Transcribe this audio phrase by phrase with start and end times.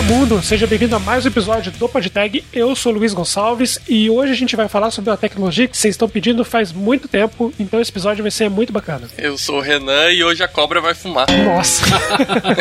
[0.00, 0.42] Olá, mundo!
[0.42, 2.42] Seja bem-vindo a mais um episódio do PodTag.
[2.54, 5.92] Eu sou Luiz Gonçalves e hoje a gente vai falar sobre uma tecnologia que vocês
[5.92, 9.06] estão pedindo faz muito tempo, então esse episódio vai ser muito bacana.
[9.18, 11.26] Eu sou o Renan e hoje a cobra vai fumar.
[11.44, 11.84] Nossa!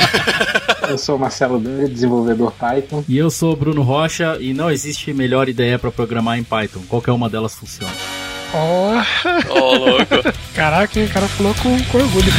[0.89, 3.05] eu sou o Marcelo Dani, desenvolvedor Python.
[3.07, 6.81] E eu sou o Bruno Rocha e não existe melhor ideia para programar em Python.
[6.89, 7.93] Qualquer uma delas funciona.
[8.53, 9.01] Oh,
[9.49, 10.37] oh louco!
[10.53, 12.33] Caraca, o cara falou com, com orgulho.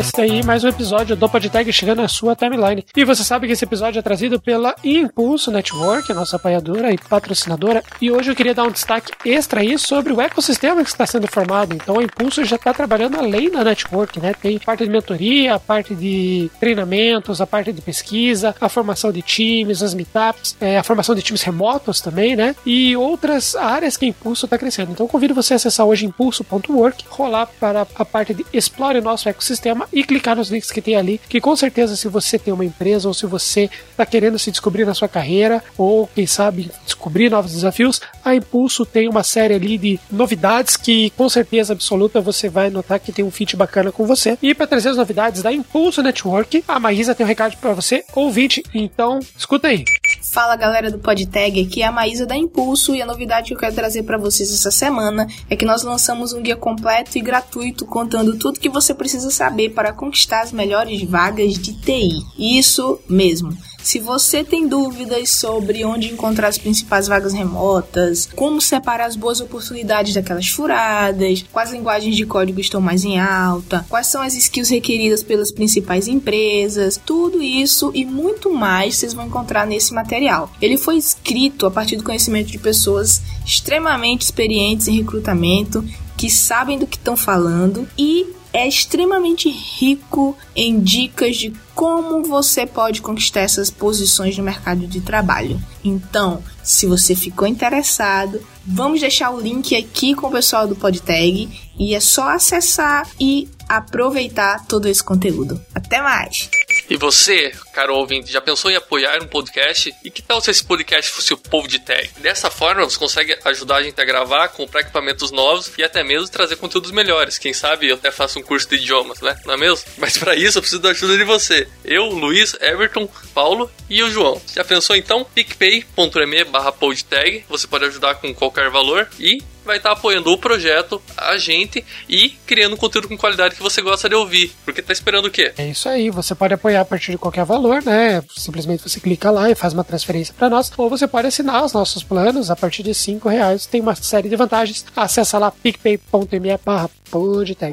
[0.00, 2.86] Esse aí, mais um episódio do PodTag chegando na sua timeline.
[2.96, 7.82] E você sabe que esse episódio é trazido pela Impulso Network, nossa apoiadora e patrocinadora.
[8.00, 11.28] E hoje eu queria dar um destaque extra aí sobre o ecossistema que está sendo
[11.28, 11.74] formado.
[11.74, 14.32] Então a Impulso já está trabalhando além da network, né?
[14.32, 19.20] Tem parte de mentoria, a parte de treinamentos, a parte de pesquisa, a formação de
[19.20, 22.56] times, as meetups, é, a formação de times remotos também, né?
[22.64, 24.92] E outras áreas que a Impulso está crescendo.
[24.92, 29.89] Então convido você a acessar hoje impulso.work, rolar para a parte de explore nosso ecossistema
[29.92, 33.08] e clicar nos links que tem ali, que com certeza se você tem uma empresa
[33.08, 37.52] ou se você está querendo se descobrir na sua carreira ou quem sabe descobrir novos
[37.52, 42.70] desafios, a Impulso tem uma série ali de novidades que com certeza absoluta você vai
[42.70, 44.38] notar que tem um fit bacana com você.
[44.42, 48.04] E para trazer as novidades da Impulso Network, a Maísa tem um recado para você,
[48.14, 49.84] ouvinte, então escuta aí.
[50.22, 53.58] Fala galera do PodTag, aqui é a Maísa da Impulso e a novidade que eu
[53.58, 57.86] quero trazer para vocês essa semana é que nós lançamos um guia completo e gratuito
[57.86, 62.22] contando tudo que você precisa saber para conquistar as melhores vagas de TI.
[62.38, 63.56] Isso mesmo.
[63.82, 69.40] Se você tem dúvidas sobre onde encontrar as principais vagas remotas, como separar as boas
[69.40, 74.70] oportunidades daquelas furadas, quais linguagens de código estão mais em alta, quais são as skills
[74.70, 80.50] requeridas pelas principais empresas, tudo isso e muito mais vocês vão encontrar nesse material.
[80.60, 85.84] Ele foi escrito a partir do conhecimento de pessoas extremamente experientes em recrutamento,
[86.16, 92.66] que sabem do que estão falando e é extremamente rico em dicas de como você
[92.66, 95.58] pode conquistar essas posições no mercado de trabalho.
[95.82, 101.48] Então, se você ficou interessado, vamos deixar o link aqui com o pessoal do PodTag
[101.78, 105.58] e é só acessar e aproveitar todo esse conteúdo.
[105.74, 106.50] Até mais!
[106.90, 109.94] E você, caro ouvinte, já pensou em apoiar um podcast?
[110.04, 112.10] E que tal se esse podcast fosse o povo de tag?
[112.18, 116.28] Dessa forma, você consegue ajudar a gente a gravar, comprar equipamentos novos e até mesmo
[116.28, 117.38] trazer conteúdos melhores.
[117.38, 119.38] Quem sabe eu até faço um curso de idiomas, né?
[119.46, 119.86] Não é mesmo?
[119.98, 121.68] Mas para isso eu preciso da ajuda de você.
[121.84, 124.42] Eu, Luiz, Everton, Paulo e o João.
[124.52, 125.24] Já pensou então?
[125.32, 127.44] picpay.me barra podtag.
[127.48, 129.40] Você pode ajudar com qualquer valor e
[129.70, 134.08] vai estar apoiando o projeto, a gente e criando conteúdo com qualidade que você gosta
[134.08, 134.52] de ouvir.
[134.64, 135.52] Porque tá esperando o quê?
[135.56, 138.20] É isso aí, você pode apoiar a partir de qualquer valor, né?
[138.36, 141.72] Simplesmente você clica lá e faz uma transferência para nós, ou você pode assinar os
[141.72, 143.64] nossos planos a partir de 5 reais.
[143.64, 144.84] Tem uma série de vantagens.
[144.96, 146.90] Acesse lá picpay.me barra.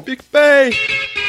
[0.02, 1.27] PicPay!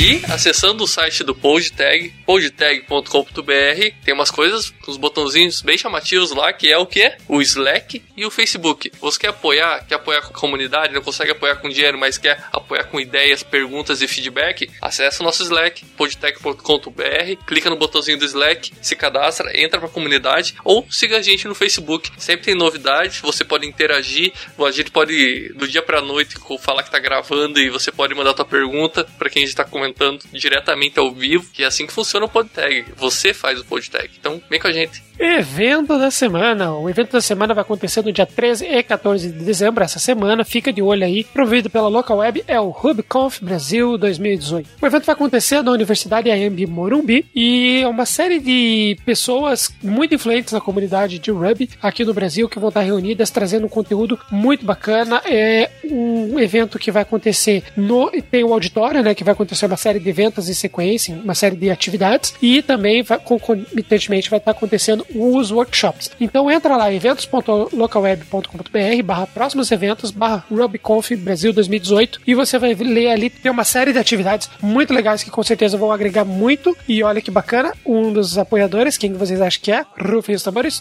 [0.00, 6.54] E acessando o site do PodTag, podtag.com.br, tem umas coisas, uns botãozinhos bem chamativos lá,
[6.54, 7.12] que é o que?
[7.28, 8.90] O Slack e o Facebook.
[8.98, 12.42] Você quer apoiar, quer apoiar com a comunidade, não consegue apoiar com dinheiro, mas quer
[12.50, 14.70] apoiar com ideias, perguntas e feedback?
[14.80, 20.54] Acesse o nosso Slack, podtag.com.br, clica no botãozinho do Slack, se cadastra, entra pra comunidade
[20.64, 22.10] ou siga a gente no Facebook.
[22.16, 26.90] Sempre tem novidades, você pode interagir, a gente pode do dia pra noite falar que
[26.90, 29.89] tá gravando e você pode mandar tua pergunta para quem a gente tá comentando
[30.32, 32.86] diretamente ao vivo, que é assim que funciona o PodTag.
[32.96, 34.10] Você faz o PodTag.
[34.18, 35.02] Então, vem com a gente.
[35.18, 36.72] Evento da semana.
[36.74, 40.46] O evento da semana vai acontecer no dia 13 e 14 de dezembro, essa semana.
[40.46, 41.24] Fica de olho aí.
[41.24, 44.70] Promovido pela Local Web, é o HubConf Brasil 2018.
[44.80, 50.14] O evento vai acontecer na Universidade AMB Morumbi e é uma série de pessoas muito
[50.14, 54.18] influentes na comunidade de Ruby aqui no Brasil que vão estar reunidas trazendo um conteúdo
[54.30, 55.20] muito bacana.
[55.26, 58.10] É um evento que vai acontecer no.
[58.30, 59.14] Tem o auditório, né?
[59.14, 62.34] Que vai acontecer uma série de eventos em sequência, uma série de atividades.
[62.40, 66.10] E também, vai, concomitantemente, vai estar acontecendo os workshops.
[66.20, 73.10] Então entra lá, eventos.localweb.com.br barra próximos eventos barra RubyConf Brasil 2018 e você vai ler
[73.10, 77.02] ali, tem uma série de atividades muito legais que com certeza vão agregar muito e
[77.02, 79.84] olha que bacana, um dos apoiadores, quem vocês acham que é?
[79.98, 80.80] Rufem os tambores.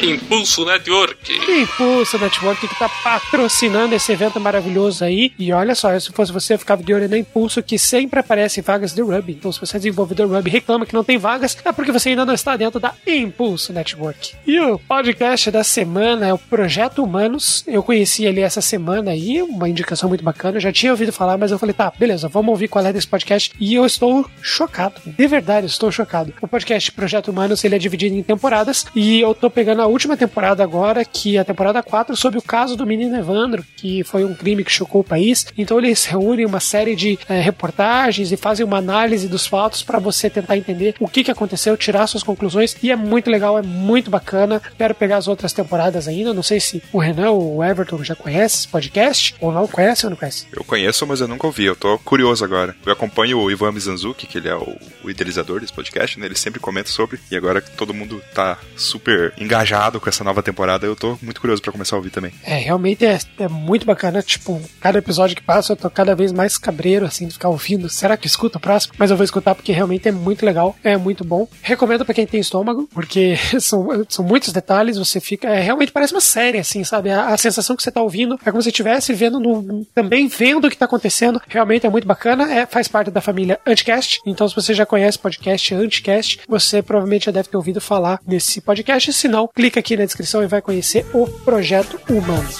[0.00, 1.32] Impulso Network.
[1.32, 5.32] Impulso Network que está patrocinando esse evento maravilhoso aí.
[5.36, 8.60] E olha só, se fosse você, eu ficava de olho na Impulso, que sempre aparece
[8.60, 9.32] vagas de Ruby.
[9.32, 12.24] Então, se você é desenvolvedor Ruby reclama que não tem vagas, é porque você ainda
[12.24, 14.34] não está dentro da Impulso Network.
[14.46, 17.64] E o podcast da semana é o Projeto Humanos.
[17.66, 20.58] Eu conheci ele essa semana aí, uma indicação muito bacana.
[20.58, 23.08] Eu já tinha ouvido falar, mas eu falei, tá, beleza, vamos ouvir qual é desse
[23.08, 23.52] podcast.
[23.58, 25.00] E eu estou chocado.
[25.04, 26.32] De verdade, estou chocado.
[26.40, 30.62] O podcast Projeto Humanos, ele é dividido em temporadas e eu tô pegando última temporada
[30.62, 34.34] agora, que é a temporada 4, sobre o caso do menino Evandro, que foi um
[34.34, 35.46] crime que chocou o país.
[35.56, 39.98] Então eles reúnem uma série de é, reportagens e fazem uma análise dos fatos para
[39.98, 42.76] você tentar entender o que, que aconteceu, tirar suas conclusões.
[42.82, 44.60] E é muito legal, é muito bacana.
[44.76, 46.34] Quero pegar as outras temporadas ainda.
[46.34, 50.06] Não sei se o Renan ou o Everton já conhece esse podcast, ou não conhece
[50.06, 50.46] ou não conhece.
[50.52, 51.64] Eu conheço, mas eu nunca ouvi.
[51.64, 52.74] Eu tô curioso agora.
[52.84, 56.26] Eu acompanho o Ivan Mizanzuki, que ele é o, o idealizador desse podcast, né?
[56.26, 57.18] Ele sempre comenta sobre.
[57.30, 61.62] E agora todo mundo tá super engajado com essa nova temporada, eu tô muito curioso
[61.62, 62.32] para começar a ouvir também.
[62.42, 64.20] É, realmente é, é muito bacana.
[64.22, 67.88] Tipo, cada episódio que passa eu tô cada vez mais cabreiro, assim, de ficar ouvindo.
[67.88, 68.94] Será que eu escuto o próximo?
[68.98, 71.48] Mas eu vou escutar porque realmente é muito legal, é muito bom.
[71.62, 75.48] Recomendo para quem tem estômago, porque são, são muitos detalhes, você fica.
[75.48, 77.10] É, realmente parece uma série, assim, sabe?
[77.10, 80.66] A, a sensação que você tá ouvindo é como se estivesse vendo no, também vendo
[80.66, 81.40] o que tá acontecendo.
[81.48, 82.52] Realmente é muito bacana.
[82.52, 84.20] É, faz parte da família Anticast.
[84.26, 88.60] Então, se você já conhece podcast Anticast, você provavelmente já deve ter ouvido falar nesse
[88.60, 89.12] podcast.
[89.12, 92.56] Se não, clica aqui na descrição e vai conhecer o Projeto Humanos.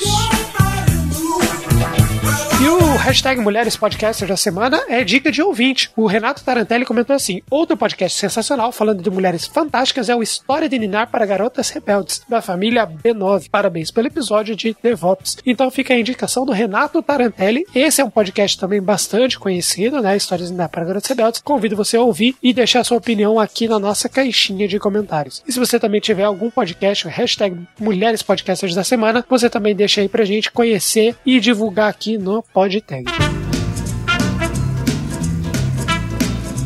[2.61, 5.91] E o hashtag Mulheres Podcaster da semana é dica de ouvinte.
[5.97, 10.69] O Renato Tarantelli comentou assim: outro podcast sensacional falando de mulheres fantásticas é o História
[10.69, 13.49] de Ninar para Garotas Rebeldes, da família B9.
[13.51, 15.39] Parabéns pelo episódio de DevOps.
[15.47, 17.67] Então fica a indicação do Renato Tarantelli.
[17.75, 20.17] Esse é um podcast também bastante conhecido, né?
[20.17, 21.41] História de Ninar para Garotas Rebeldes.
[21.41, 25.43] Convido você a ouvir e deixar sua opinião aqui na nossa caixinha de comentários.
[25.47, 30.01] E se você também tiver algum podcast, hashtag Mulheres Podcasters da semana, você também deixa
[30.01, 32.43] aí pra gente conhecer e divulgar aqui no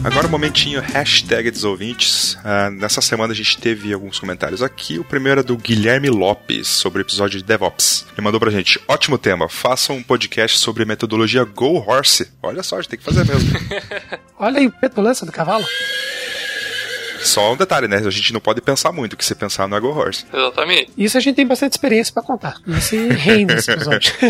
[0.05, 2.39] Agora um momentinho, hashtag dos ouvintes.
[2.45, 5.01] Ah, nessa semana a gente teve alguns comentários aqui.
[5.01, 8.07] O primeiro é do Guilherme Lopes, sobre o episódio de DevOps.
[8.13, 12.31] Ele mandou pra gente, ótimo tema, faça um podcast sobre metodologia Go Horse.
[12.41, 13.51] Olha só, a gente tem que fazer mesmo.
[14.39, 15.65] Olha aí, petulância do cavalo.
[17.23, 17.97] Só um detalhe, né?
[17.97, 20.25] A gente não pode pensar muito, que se pensar não é Go Horse.
[20.33, 20.91] Exatamente.
[20.97, 22.57] Isso a gente tem bastante experiência pra contar.
[22.67, 24.13] Isso rende esse episódio.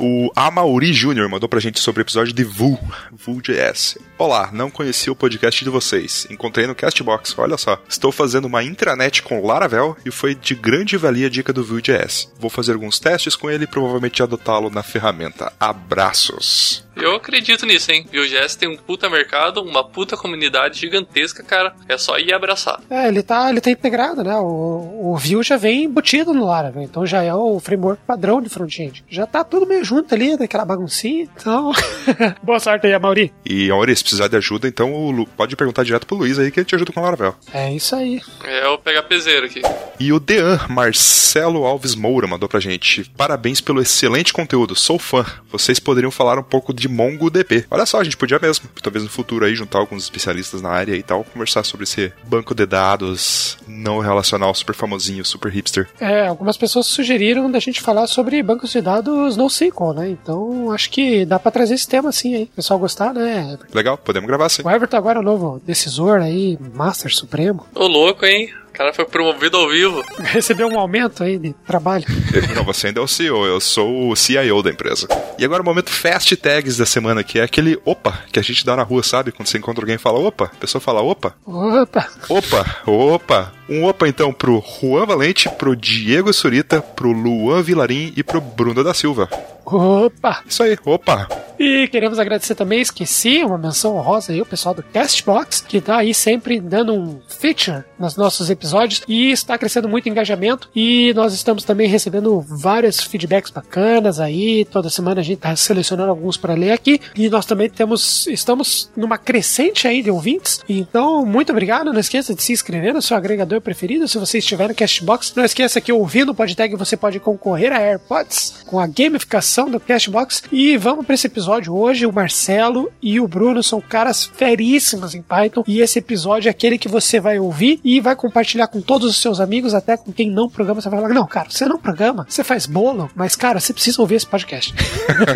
[0.00, 2.76] O Amauri Júnior mandou pra gente sobre o episódio de Vue,
[3.12, 3.96] Vue.js.
[4.18, 6.26] Olá, não conheci o podcast de vocês.
[6.28, 7.80] Encontrei no Castbox, olha só.
[7.88, 12.32] Estou fazendo uma intranet com Laravel e foi de grande valia a dica do Vue.js.
[12.38, 15.52] Vou fazer alguns testes com ele e provavelmente adotá-lo na ferramenta.
[15.58, 16.83] Abraços.
[16.96, 18.06] Eu acredito nisso, hein?
[18.12, 21.74] Vue.js tem um puta mercado, uma puta comunidade gigantesca, cara.
[21.88, 22.80] É só ir abraçar.
[22.88, 24.34] É, ele tá, ele tá integrado, né?
[24.36, 28.48] O, o Vue já vem embutido no Laravel, então já é o framework padrão de
[28.48, 29.04] front-end.
[29.08, 31.72] Já tá tudo meio junto ali, daquela baguncinha, então...
[32.42, 33.32] Boa sorte aí, Mauri.
[33.44, 36.50] E, Auri, se precisar de ajuda, então o Lu- pode perguntar direto pro Luiz aí
[36.50, 37.34] que ele te ajuda com o Laravel.
[37.52, 38.20] É isso aí.
[38.44, 39.62] É o pegapezeiro aqui.
[39.98, 45.24] E o Dean Marcelo Alves Moura mandou pra gente: Parabéns pelo excelente conteúdo, sou fã.
[45.50, 47.66] Vocês poderiam falar um pouco de MongoDB.
[47.70, 50.94] Olha só, a gente podia mesmo, talvez no futuro aí juntar alguns especialistas na área
[50.94, 55.88] e tal, conversar sobre esse banco de dados não relacional super famosinho, super hipster.
[56.00, 60.08] É, algumas pessoas sugeriram da gente falar sobre bancos de dados NoSQL, né?
[60.10, 62.42] Então acho que dá pra trazer esse tema assim aí.
[62.44, 63.58] O pessoal gostar, né?
[63.72, 64.62] Legal, podemos gravar sim.
[64.64, 67.66] O Everton agora é o novo decisor aí, Master Supremo.
[67.74, 68.52] Ô louco, hein?
[68.74, 70.02] O cara foi promovido ao vivo.
[70.18, 72.04] Recebeu um aumento aí de trabalho.
[72.56, 75.06] Não, você ainda é o CEO, eu sou o CIO da empresa.
[75.38, 78.66] E agora o momento Fast Tags da semana, que é aquele opa que a gente
[78.66, 79.30] dá na rua, sabe?
[79.30, 82.08] Quando você encontra alguém e fala opa, a pessoa fala opa, Opa!
[82.28, 83.52] Opa, opa.
[83.68, 88.84] Um opa então pro Juan Valente, pro Diego Surita, pro Luan Vilarim e pro Bruno
[88.84, 89.28] da Silva.
[89.64, 90.42] Opa!
[90.46, 91.26] Isso aí, opa.
[91.58, 95.98] E queremos agradecer também, esqueci, uma menção honrosa aí, o pessoal do Castbox, que tá
[95.98, 100.68] aí sempre dando um feature nos nossos episódios e está crescendo muito o engajamento.
[100.74, 104.64] E nós estamos também recebendo vários feedbacks bacanas aí.
[104.64, 107.00] Toda semana a gente tá selecionando alguns para ler aqui.
[107.14, 110.60] E nós também temos, estamos numa crescente aí de ouvintes.
[110.68, 111.92] Então, muito obrigado.
[111.92, 115.32] Não esqueça de se inscrever no seu agregador preferido se você estiver no Castbox.
[115.36, 119.80] Não esqueça que ouvindo o PodTag você pode concorrer a AirPods com a gamificação do
[119.80, 120.42] Castbox.
[120.50, 122.06] E vamos para esse episódio hoje.
[122.06, 125.64] O Marcelo e o Bruno são caras feríssimos em Python.
[125.66, 129.16] E esse episódio é aquele que você vai ouvir e vai compartilhar com todos os
[129.18, 130.80] seus amigos, até com quem não programa.
[130.80, 134.00] Você vai falar: Não, cara, você não programa, você faz bolo, mas cara, você precisa
[134.00, 134.74] ouvir esse podcast.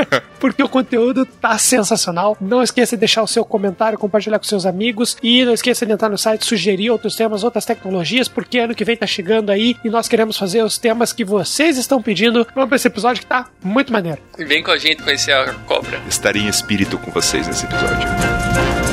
[0.39, 2.37] Porque o conteúdo tá sensacional.
[2.41, 5.17] Não esqueça de deixar o seu comentário, compartilhar com seus amigos.
[5.23, 8.85] E não esqueça de entrar no site, sugerir outros temas, outras tecnologias, porque ano que
[8.85, 12.47] vem tá chegando aí e nós queremos fazer os temas que vocês estão pedindo.
[12.55, 14.19] Vamos para esse episódio que tá muito maneiro.
[14.39, 16.01] E vem com a gente conhecer a cobra.
[16.09, 18.88] Estarei em espírito com vocês nesse episódio.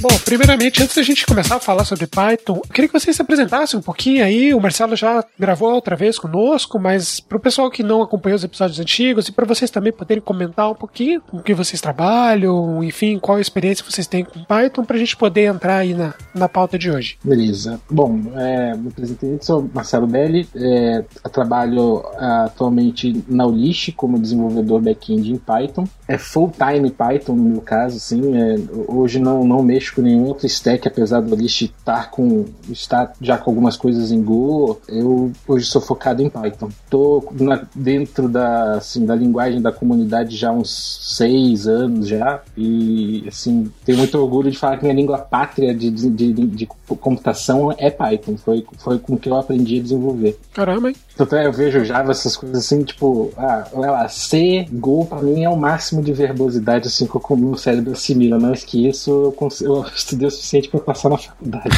[0.00, 3.20] Bom, primeiramente, antes da gente começar a falar sobre Python, eu queria que vocês se
[3.20, 4.54] apresentassem um pouquinho aí.
[4.54, 8.42] O Marcelo já gravou outra vez conosco, mas para o pessoal que não acompanhou os
[8.42, 13.18] episódios antigos e para vocês também poderem comentar um pouquinho com que vocês trabalham, enfim,
[13.18, 16.48] qual a experiência vocês têm com Python, para a gente poder entrar aí na, na
[16.48, 17.18] pauta de hoje.
[17.22, 17.78] Beleza.
[17.90, 25.30] Bom, é, me apresentei, sou Marcelo Belli, é, trabalho atualmente na Ulish como desenvolvedor back-end
[25.30, 25.86] em Python.
[26.08, 28.34] É full-time Python no meu caso, assim.
[28.34, 28.56] É,
[28.88, 33.36] hoje não, não mexo com nenhum outro stack, apesar do Ulish estar com estar já
[33.38, 34.80] com algumas coisas em Go.
[34.88, 36.68] Eu hoje sou focado em Python.
[36.88, 42.42] Tô na, dentro da assim, da linguagem da comunidade já há uns seis anos já
[42.56, 46.66] e assim tenho muito orgulho de falar que minha língua pátria de, de, de, de
[46.66, 48.36] computação é Python.
[48.36, 50.38] Foi foi com que eu aprendi a desenvolver.
[50.52, 50.96] Caramba, hein?
[51.16, 55.20] Tanto é, eu vejo Java, essas coisas assim, tipo, ah, olha lá, C, Go, pra
[55.20, 58.38] mim é o máximo de verbosidade, assim, que o meu cérebro assimila.
[58.38, 61.68] Mais que isso, eu, consigo, eu estudei o suficiente para passar na faculdade.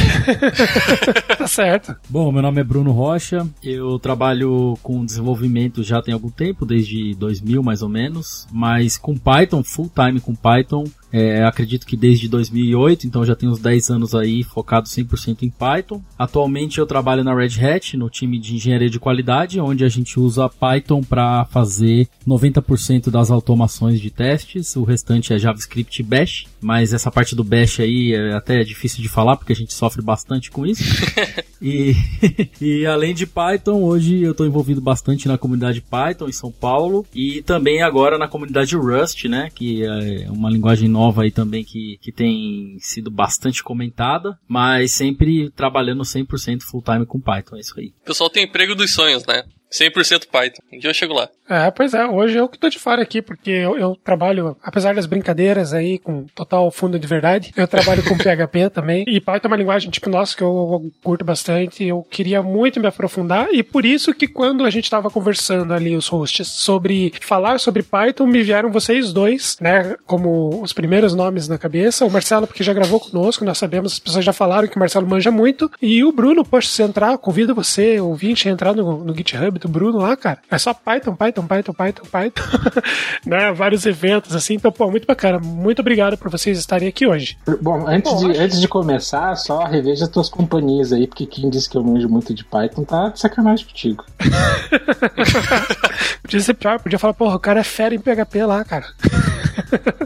[1.38, 1.96] tá certo.
[2.08, 7.14] Bom, meu nome é Bruno Rocha, eu trabalho com desenvolvimento já tem algum tempo, desde
[7.14, 12.26] 2000 mais ou menos, mas com Python, full time com Python, é, acredito que desde
[12.26, 16.02] 2008, então já tenho uns 10 anos aí focado 100% em Python.
[16.18, 20.18] Atualmente eu trabalho na Red Hat, no time de engenharia de qualidade, onde a gente
[20.18, 26.46] usa Python para fazer 90% das automações de testes, o restante é JavaScript e Bash,
[26.60, 30.00] mas essa parte do Bash aí é até difícil de falar porque a gente sofre
[30.00, 30.82] bastante com isso.
[31.60, 31.94] e,
[32.60, 37.04] e além de Python, hoje eu estou envolvido bastante na comunidade Python em São Paulo
[37.14, 41.64] e também agora na comunidade Rust, né, que é uma linguagem nova nova aí também
[41.64, 47.60] que, que tem sido bastante comentada, mas sempre trabalhando 100% full time com Python, é
[47.60, 47.92] isso aí.
[48.02, 49.42] O pessoal tem emprego dos sonhos, né?
[49.72, 50.62] 100% Python.
[50.72, 51.28] Um dia eu chego lá.
[51.48, 52.06] É, pois é.
[52.06, 55.98] Hoje eu que tô de fora aqui, porque eu, eu, trabalho, apesar das brincadeiras aí,
[55.98, 59.04] com total fundo de verdade, eu trabalho com PHP também.
[59.06, 61.84] E Python é uma linguagem tipo nossa que eu, curto bastante.
[61.84, 63.48] Eu queria muito me aprofundar.
[63.52, 67.82] E por isso que quando a gente tava conversando ali, os hosts, sobre falar sobre
[67.82, 69.96] Python, me vieram vocês dois, né?
[70.06, 72.04] Como os primeiros nomes na cabeça.
[72.04, 75.06] O Marcelo, porque já gravou conosco, nós sabemos, as pessoas já falaram que o Marcelo
[75.06, 75.70] manja muito.
[75.80, 79.68] E o Bruno, poxa, se entrar, convido você, ouvinte, a entrar no, no GitHub do
[79.68, 80.38] Bruno lá, cara.
[80.50, 82.42] É só Python, Python, Python, Python, Python.
[83.24, 83.52] né?
[83.52, 84.54] Vários eventos assim.
[84.54, 85.38] Então, pô, muito bacana.
[85.38, 87.38] Muito obrigado por vocês estarem aqui hoje.
[87.60, 91.68] Bom, antes, de, antes de começar, só reveja as tuas companhias aí, porque quem disse
[91.68, 94.04] que eu manjo muito de Python tá de sacanagem contigo.
[96.22, 98.86] podia ser pior, podia falar, porra, o cara é fera em PHP lá, cara.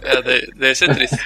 [0.03, 1.17] É, deve ser triste.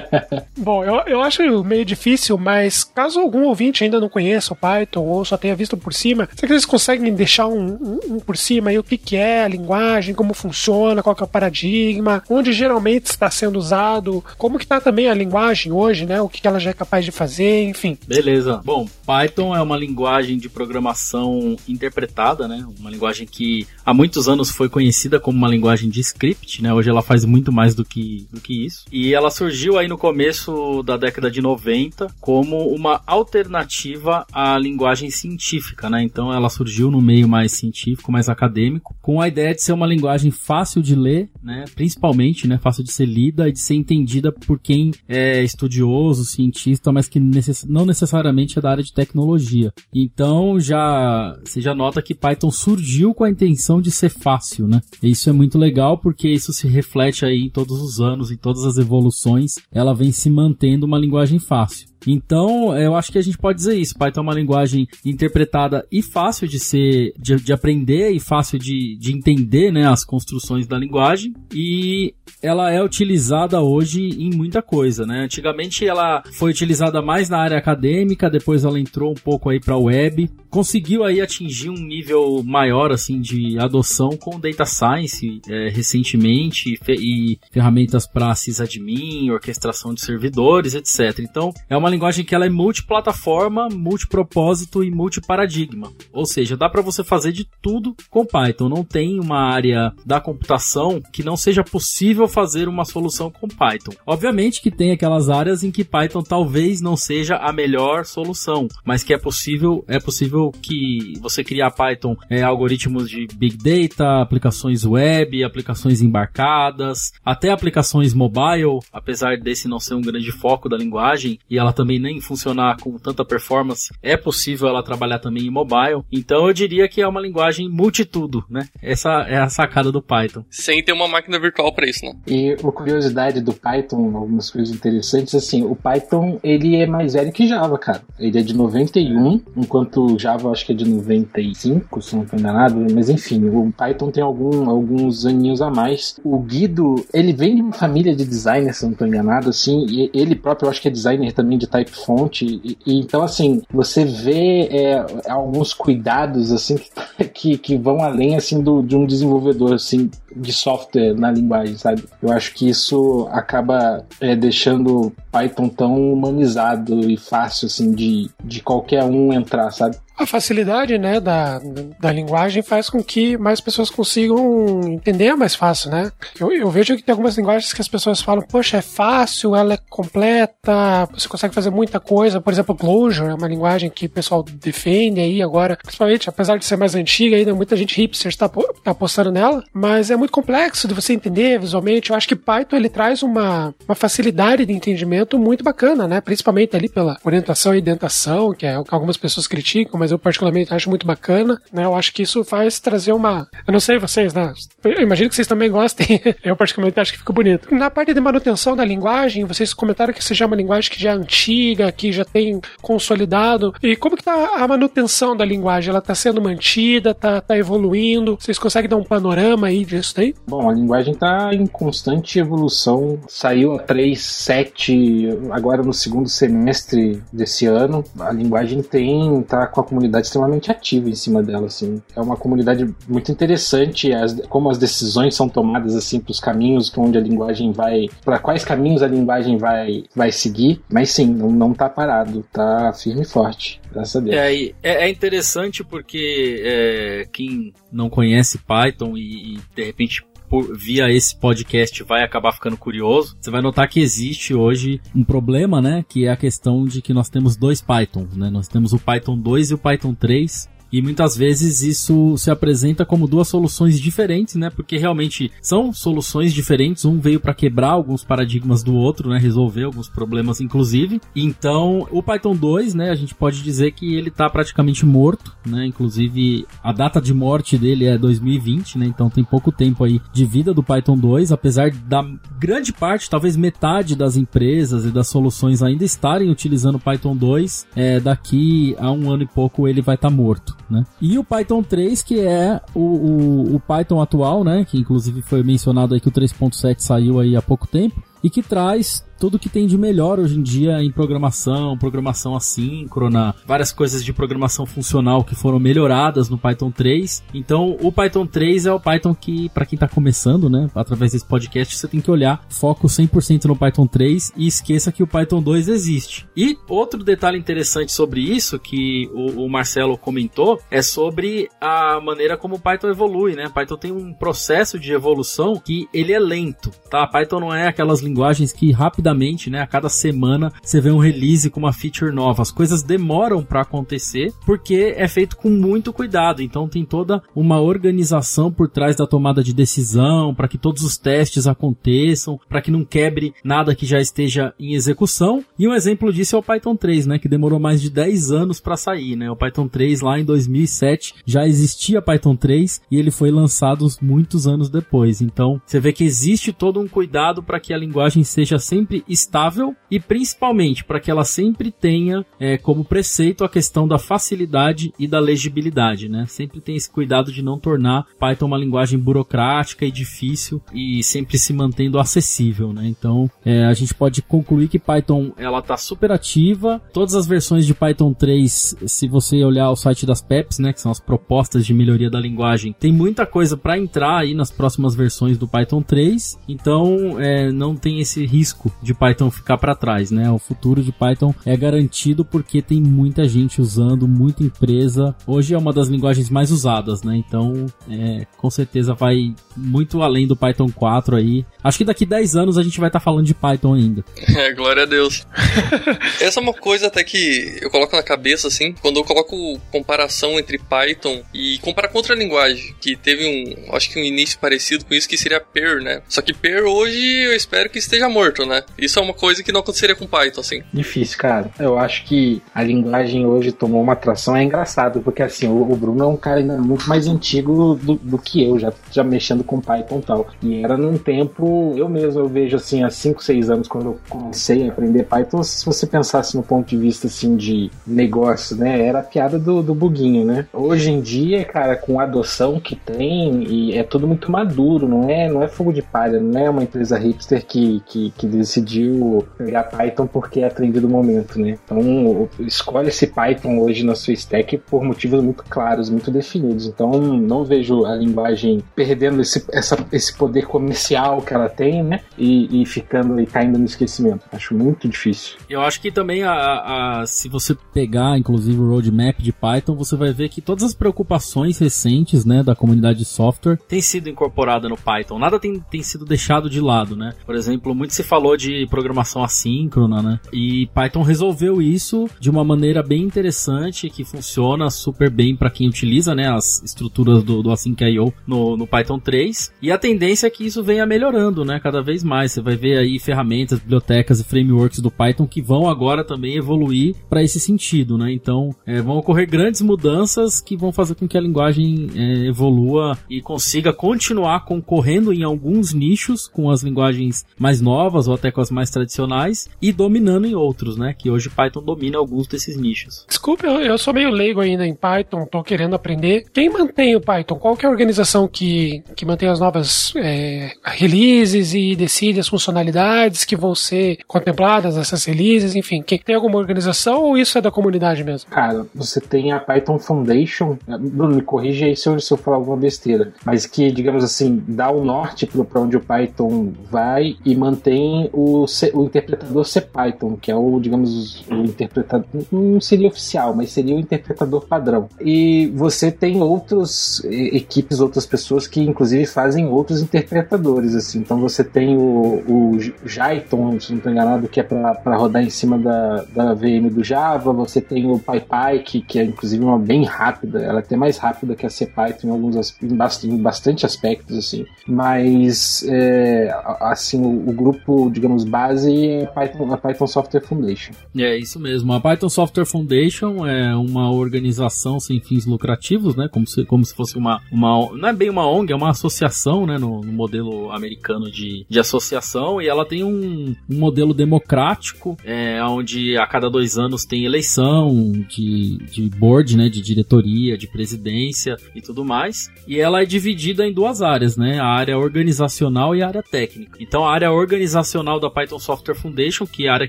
[0.56, 5.02] Bom, eu, eu acho meio difícil, mas caso algum ouvinte ainda não conheça o Python
[5.02, 8.36] ou só tenha visto por cima, será que eles conseguem deixar um, um, um por
[8.36, 12.22] cima aí o que, que é a linguagem, como funciona, qual que é o paradigma,
[12.28, 16.20] onde geralmente está sendo usado, como que está também a linguagem hoje, né?
[16.20, 17.98] O que, ela já é capaz de fazer, enfim.
[18.06, 18.60] Beleza.
[18.64, 22.66] Bom, Python é uma linguagem de programação interpretada, né?
[22.78, 26.72] Uma linguagem que há muitos anos foi conhecida como uma linguagem de script, né?
[26.72, 28.84] Hoje ela faz muito mais do que, do que isso.
[28.90, 35.10] E ela surgiu aí no começo da década de 90 como uma alternativa à linguagem
[35.10, 36.02] científica, né?
[36.02, 39.86] Então ela surgiu no meio mais científico, mais acadêmico, com a ideia de ser uma
[39.86, 41.64] linguagem fácil de ler, né?
[41.74, 42.58] Principalmente, né?
[42.58, 47.20] Fácil de ser lida e de ser entendida por quem é estudioso, cientista, mas que
[47.20, 49.72] necess não necessariamente é da área de tecnologia.
[49.94, 54.80] Então já você já nota que Python surgiu com a intenção de ser fácil, né?
[55.02, 58.36] E isso é muito legal porque isso se reflete aí em todos os anos, em
[58.36, 61.89] todas as evoluções, ela vem se mantendo uma linguagem fácil.
[62.06, 63.96] Então, eu acho que a gente pode dizer isso.
[63.98, 68.96] Python é uma linguagem interpretada e fácil de ser, de, de aprender e fácil de,
[68.96, 71.34] de entender, né, as construções da linguagem.
[71.54, 75.24] E ela é utilizada hoje em muita coisa, né?
[75.24, 79.76] Antigamente ela foi utilizada mais na área acadêmica, depois ela entrou um pouco aí para
[79.76, 86.78] web, conseguiu aí atingir um nível maior assim de adoção com data science é, recentemente
[86.88, 91.20] e ferramentas para sysadmin, orquestração de servidores, etc.
[91.20, 95.92] Então é uma linguagem que ela é multiplataforma, multipropósito e multiparadigma.
[96.12, 98.68] Ou seja, dá para você fazer de tudo com Python.
[98.68, 103.92] Não tem uma área da computação que não seja possível fazer uma solução com Python.
[104.06, 109.02] Obviamente que tem aquelas áreas em que Python talvez não seja a melhor solução, mas
[109.02, 114.84] que é possível, é possível que você criar Python é, algoritmos de Big Data, aplicações
[114.84, 121.38] web, aplicações embarcadas, até aplicações mobile, apesar desse não ser um grande foco da linguagem,
[121.48, 126.02] e ela também nem funcionar com tanta performance, é possível ela trabalhar também em mobile.
[126.12, 128.68] Então eu diria que é uma linguagem multitudo, né?
[128.82, 130.44] Essa é a sacada do Python.
[130.50, 132.12] Sem ter uma máquina virtual para isso, né?
[132.26, 137.32] E uma curiosidade do Python, algumas coisas interessantes, assim, o Python ele é mais velho
[137.32, 138.02] que Java, cara.
[138.18, 142.38] Ele é de 91, enquanto o Java acho que é de 95, se não estou
[142.38, 146.16] enganado, mas enfim, o Python tem algum, alguns aninhos a mais.
[146.22, 150.10] O Guido, ele vem de uma família de designers, se não estou enganado, assim, e
[150.12, 153.62] ele próprio eu acho que é designer também de type font, e, e então assim,
[153.72, 156.76] você vê é, alguns cuidados, assim,
[157.32, 162.04] que, que vão além, assim, do, de um desenvolvedor, assim, de software na linguagem, sabe?
[162.22, 168.62] Eu acho que isso acaba é, deixando Python tão humanizado e fácil, assim, de, de
[168.62, 169.96] qualquer um entrar, sabe?
[170.20, 171.58] A facilidade né, da,
[171.98, 176.12] da linguagem faz com que mais pessoas consigam entender mais fácil, né?
[176.38, 179.72] Eu, eu vejo que tem algumas linguagens que as pessoas falam, poxa, é fácil, ela
[179.72, 182.38] é completa, você consegue fazer muita coisa.
[182.38, 186.66] Por exemplo, Clojure é uma linguagem que o pessoal defende aí agora, principalmente, apesar de
[186.66, 190.86] ser mais antiga, ainda muita gente hipster está tá apostando nela, mas é muito complexo
[190.86, 192.10] de você entender visualmente.
[192.10, 196.20] Eu acho que Python ele traz uma, uma facilidade de entendimento muito bacana, né?
[196.20, 200.88] Principalmente ali pela orientação e indentação, que é algumas pessoas criticam, mas eu particularmente acho
[200.88, 201.84] muito bacana, né?
[201.84, 203.48] Eu acho que isso faz trazer uma.
[203.66, 204.52] Eu não sei vocês, né?
[204.84, 206.20] Eu imagino que vocês também gostem.
[206.44, 207.74] eu particularmente acho que fica bonito.
[207.74, 211.14] Na parte de manutenção da linguagem, vocês comentaram que seja uma linguagem que já é
[211.14, 213.74] antiga, que já tem consolidado.
[213.82, 215.90] E como que tá a manutenção da linguagem?
[215.90, 218.36] Ela tá sendo mantida, tá, tá evoluindo?
[218.40, 220.34] Vocês conseguem dar um panorama aí disso daí?
[220.46, 223.18] Bom, a linguagem tá em constante evolução.
[223.28, 228.04] Saiu a 3.7 agora no segundo semestre desse ano.
[228.18, 232.02] A linguagem tem, tá com a comunidade extremamente ativa em cima dela, assim.
[232.16, 236.90] É uma comunidade muito interessante, as, como as decisões são tomadas, assim, para os caminhos
[236.96, 240.80] onde a linguagem vai, para quais caminhos a linguagem vai, vai seguir.
[240.90, 243.80] Mas sim, não, não tá parado, tá firme e forte.
[243.92, 244.36] Graças a Deus.
[244.36, 250.76] É, é, é interessante porque é, quem não conhece Python e, e de repente por,
[250.76, 255.80] via esse podcast vai acabar ficando curioso, você vai notar que existe hoje um problema,
[255.80, 256.04] né?
[256.08, 258.50] Que é a questão de que nós temos dois Pythons, né?
[258.50, 260.68] Nós temos o Python 2 e o Python 3.
[260.92, 264.70] E muitas vezes isso se apresenta como duas soluções diferentes, né?
[264.70, 267.04] Porque realmente são soluções diferentes.
[267.04, 269.38] Um veio para quebrar alguns paradigmas do outro, né?
[269.38, 271.20] Resolver alguns problemas, inclusive.
[271.34, 273.10] Então, o Python 2, né?
[273.10, 275.86] A gente pode dizer que ele tá praticamente morto, né?
[275.86, 279.06] Inclusive, a data de morte dele é 2020, né?
[279.06, 282.26] Então tem pouco tempo aí de vida do Python 2, apesar da
[282.58, 287.86] grande parte, talvez metade das empresas e das soluções ainda estarem utilizando o Python 2,
[287.94, 291.04] é, daqui a um ano e pouco ele vai estar tá morto né?
[291.20, 294.84] E o Python 3, que é o, o, o Python atual, né?
[294.84, 298.62] Que inclusive foi mencionado aí que o 3.7 saiu aí há pouco tempo e que
[298.62, 304.22] traz tudo que tem de melhor hoje em dia em programação, programação assíncrona, várias coisas
[304.22, 307.42] de programação funcional que foram melhoradas no Python 3.
[307.54, 311.46] Então, o Python 3 é o Python que, para quem está começando, né, através desse
[311.46, 315.62] podcast, você tem que olhar foco 100% no Python 3 e esqueça que o Python
[315.62, 316.46] 2 existe.
[316.54, 322.58] E outro detalhe interessante sobre isso que o, o Marcelo comentou é sobre a maneira
[322.58, 323.70] como o Python evolui, né?
[323.72, 327.26] Python tem um processo de evolução que ele é lento, tá?
[327.26, 329.29] Python não é aquelas linguagens que rapidamente,
[329.70, 332.62] né, a cada semana você vê um release com uma feature nova.
[332.62, 336.62] As coisas demoram para acontecer porque é feito com muito cuidado.
[336.62, 341.16] Então tem toda uma organização por trás da tomada de decisão para que todos os
[341.16, 345.64] testes aconteçam, para que não quebre nada que já esteja em execução.
[345.78, 348.80] E um exemplo disso é o Python 3, né, que demorou mais de 10 anos
[348.80, 349.50] para sair, né?
[349.50, 354.66] O Python 3 lá em 2007 já existia Python 3 e ele foi lançado muitos
[354.66, 355.40] anos depois.
[355.40, 359.94] Então, você vê que existe todo um cuidado para que a linguagem seja sempre estável
[360.10, 365.26] e principalmente para que ela sempre tenha é, como preceito a questão da facilidade e
[365.26, 366.46] da legibilidade, né?
[366.48, 371.58] Sempre tem esse cuidado de não tornar Python uma linguagem burocrática e difícil e sempre
[371.58, 373.06] se mantendo acessível, né?
[373.06, 377.00] Então é, a gente pode concluir que Python ela tá super ativa.
[377.12, 381.00] Todas as versões de Python 3, se você olhar o site das PEPs, né, que
[381.00, 385.14] são as propostas de melhoria da linguagem, tem muita coisa para entrar aí nas próximas
[385.14, 386.58] versões do Python 3.
[386.68, 390.50] Então é, não tem esse risco de Python ficar para trás, né?
[390.50, 395.34] O futuro de Python é garantido porque tem muita gente usando, muita empresa.
[395.46, 397.36] Hoje é uma das linguagens mais usadas, né?
[397.36, 401.64] Então, é, com certeza vai muito além do Python 4 aí.
[401.82, 404.24] Acho que daqui 10 anos a gente vai estar tá falando de Python ainda.
[404.60, 405.46] É, glória a Deus.
[406.38, 410.58] Essa é uma coisa até que eu coloco na cabeça, assim, quando eu coloco comparação
[410.58, 415.04] entre Python e comparar com outra linguagem, que teve um, acho que um início parecido
[415.04, 416.20] com isso, que seria Per, né?
[416.28, 418.82] Só que Per hoje eu espero que esteja morto, né?
[419.00, 420.82] Isso é uma coisa que não aconteceria com Python, assim.
[420.92, 421.70] Difícil, cara.
[421.78, 424.56] Eu acho que a linguagem hoje tomou uma atração.
[424.56, 428.38] É engraçado, porque assim, o, Bruno é um cara ainda muito mais antigo do, do
[428.38, 430.46] que eu, já, já mexendo com Python e tal.
[430.62, 434.20] E era num tempo, eu mesmo eu vejo assim, há 5, 6 anos, quando eu
[434.28, 439.00] comecei a aprender Python, se você pensasse no ponto de vista assim de negócio, né?
[439.00, 440.66] Era a piada do, do buguinho, né?
[440.72, 445.28] Hoje em dia, cara, com a adoção que tem, e é tudo muito maduro, não
[445.28, 448.46] é, não é fogo de palha, não é uma empresa hipster que, que, que
[448.80, 451.78] decidiu pegar Python porque é a trend do momento, né?
[451.84, 456.86] Então, escolhe esse Python hoje na sua stack por motivos muito claros, muito definidos.
[456.86, 462.20] Então, não vejo a linguagem perdendo esse, essa, esse poder comercial que ela tem, né?
[462.38, 464.44] E, e ficando e caindo no esquecimento.
[464.52, 465.56] Acho muito difícil.
[465.68, 470.16] Eu acho que também, a, a, se você pegar, inclusive, o roadmap de Python, você
[470.16, 474.90] vai ver que todas as preocupações recentes, né, da comunidade de software têm sido incorporadas
[474.90, 475.38] no Python.
[475.38, 477.34] Nada tem, tem sido deixado de lado, né?
[477.44, 480.40] Por exemplo, muito se falou de programação assíncrona, né?
[480.52, 485.88] E Python resolveu isso de uma maneira bem interessante, que funciona super bem para quem
[485.88, 489.72] utiliza, né, as estruturas do, do Async.io no, no Python 3.
[489.82, 492.52] E a tendência é que isso venha melhorando, né, cada vez mais.
[492.52, 497.14] Você vai ver aí ferramentas, bibliotecas e frameworks do Python que vão agora também evoluir
[497.28, 498.32] para esse sentido, né?
[498.32, 503.16] Então, é, vão ocorrer grandes mudanças que vão fazer com que a linguagem é, evolua
[503.28, 508.59] e consiga continuar concorrendo em alguns nichos com as linguagens mais novas ou até com
[508.68, 511.14] mais tradicionais e dominando em outros, né?
[511.16, 513.24] Que hoje Python domina alguns desses nichos.
[513.28, 516.46] Desculpe, eu, eu sou meio leigo ainda em Python, tô querendo aprender.
[516.52, 517.56] Quem mantém o Python?
[517.56, 522.48] Qual que é a organização que, que mantém as novas é, releases e decide as
[522.48, 525.76] funcionalidades que vão ser contempladas nessas releases?
[525.76, 528.50] Enfim, quem, tem alguma organização ou isso é da comunidade mesmo?
[528.50, 530.76] Cara, você tem a Python Foundation.
[530.86, 533.32] Bruno, me corrige aí se eu, se eu falar alguma besteira.
[533.44, 538.49] Mas que, digamos assim, dá o norte para onde o Python vai e mantém o,
[538.66, 542.26] C, o interpretador CPython, que é o, digamos, o interpretador.
[542.50, 545.08] Não seria oficial, mas seria o interpretador padrão.
[545.20, 550.94] E você tem outras equipes, outras pessoas que, inclusive, fazem outros interpretadores.
[550.94, 551.18] assim.
[551.18, 555.50] Então você tem o, o Jython, se não estou enganado, que é para rodar em
[555.50, 557.52] cima da, da VM do Java.
[557.52, 560.62] Você tem o PyPy, que, que é inclusive uma bem rápida.
[560.62, 564.36] Ela é até mais rápida que a CPython em alguns em bastante, em bastante aspectos,
[564.36, 564.66] assim.
[564.86, 570.92] Mas, é, assim, o, o, grupo, digamos, base é Python, a Python Software Foundation.
[571.16, 571.92] É isso mesmo.
[571.92, 576.28] A Python Software Foundation é uma organização sem fins lucrativos, né?
[576.30, 577.90] Como se, como se fosse uma, uma.
[577.96, 579.78] Não é bem uma ONG, é uma associação, né?
[579.78, 582.60] No, no modelo americano de, de associação.
[582.60, 588.12] E ela tem um, um modelo democrático, é, onde a cada dois anos tem eleição
[588.28, 589.68] de, de board, né?
[589.68, 592.50] De diretoria, de presidência e tudo mais.
[592.66, 594.58] E ela é dividida em duas áreas, né?
[594.60, 596.78] A área organizacional e a área técnica.
[596.80, 599.88] Então, a área organizacional da Python Software Foundation, que é a área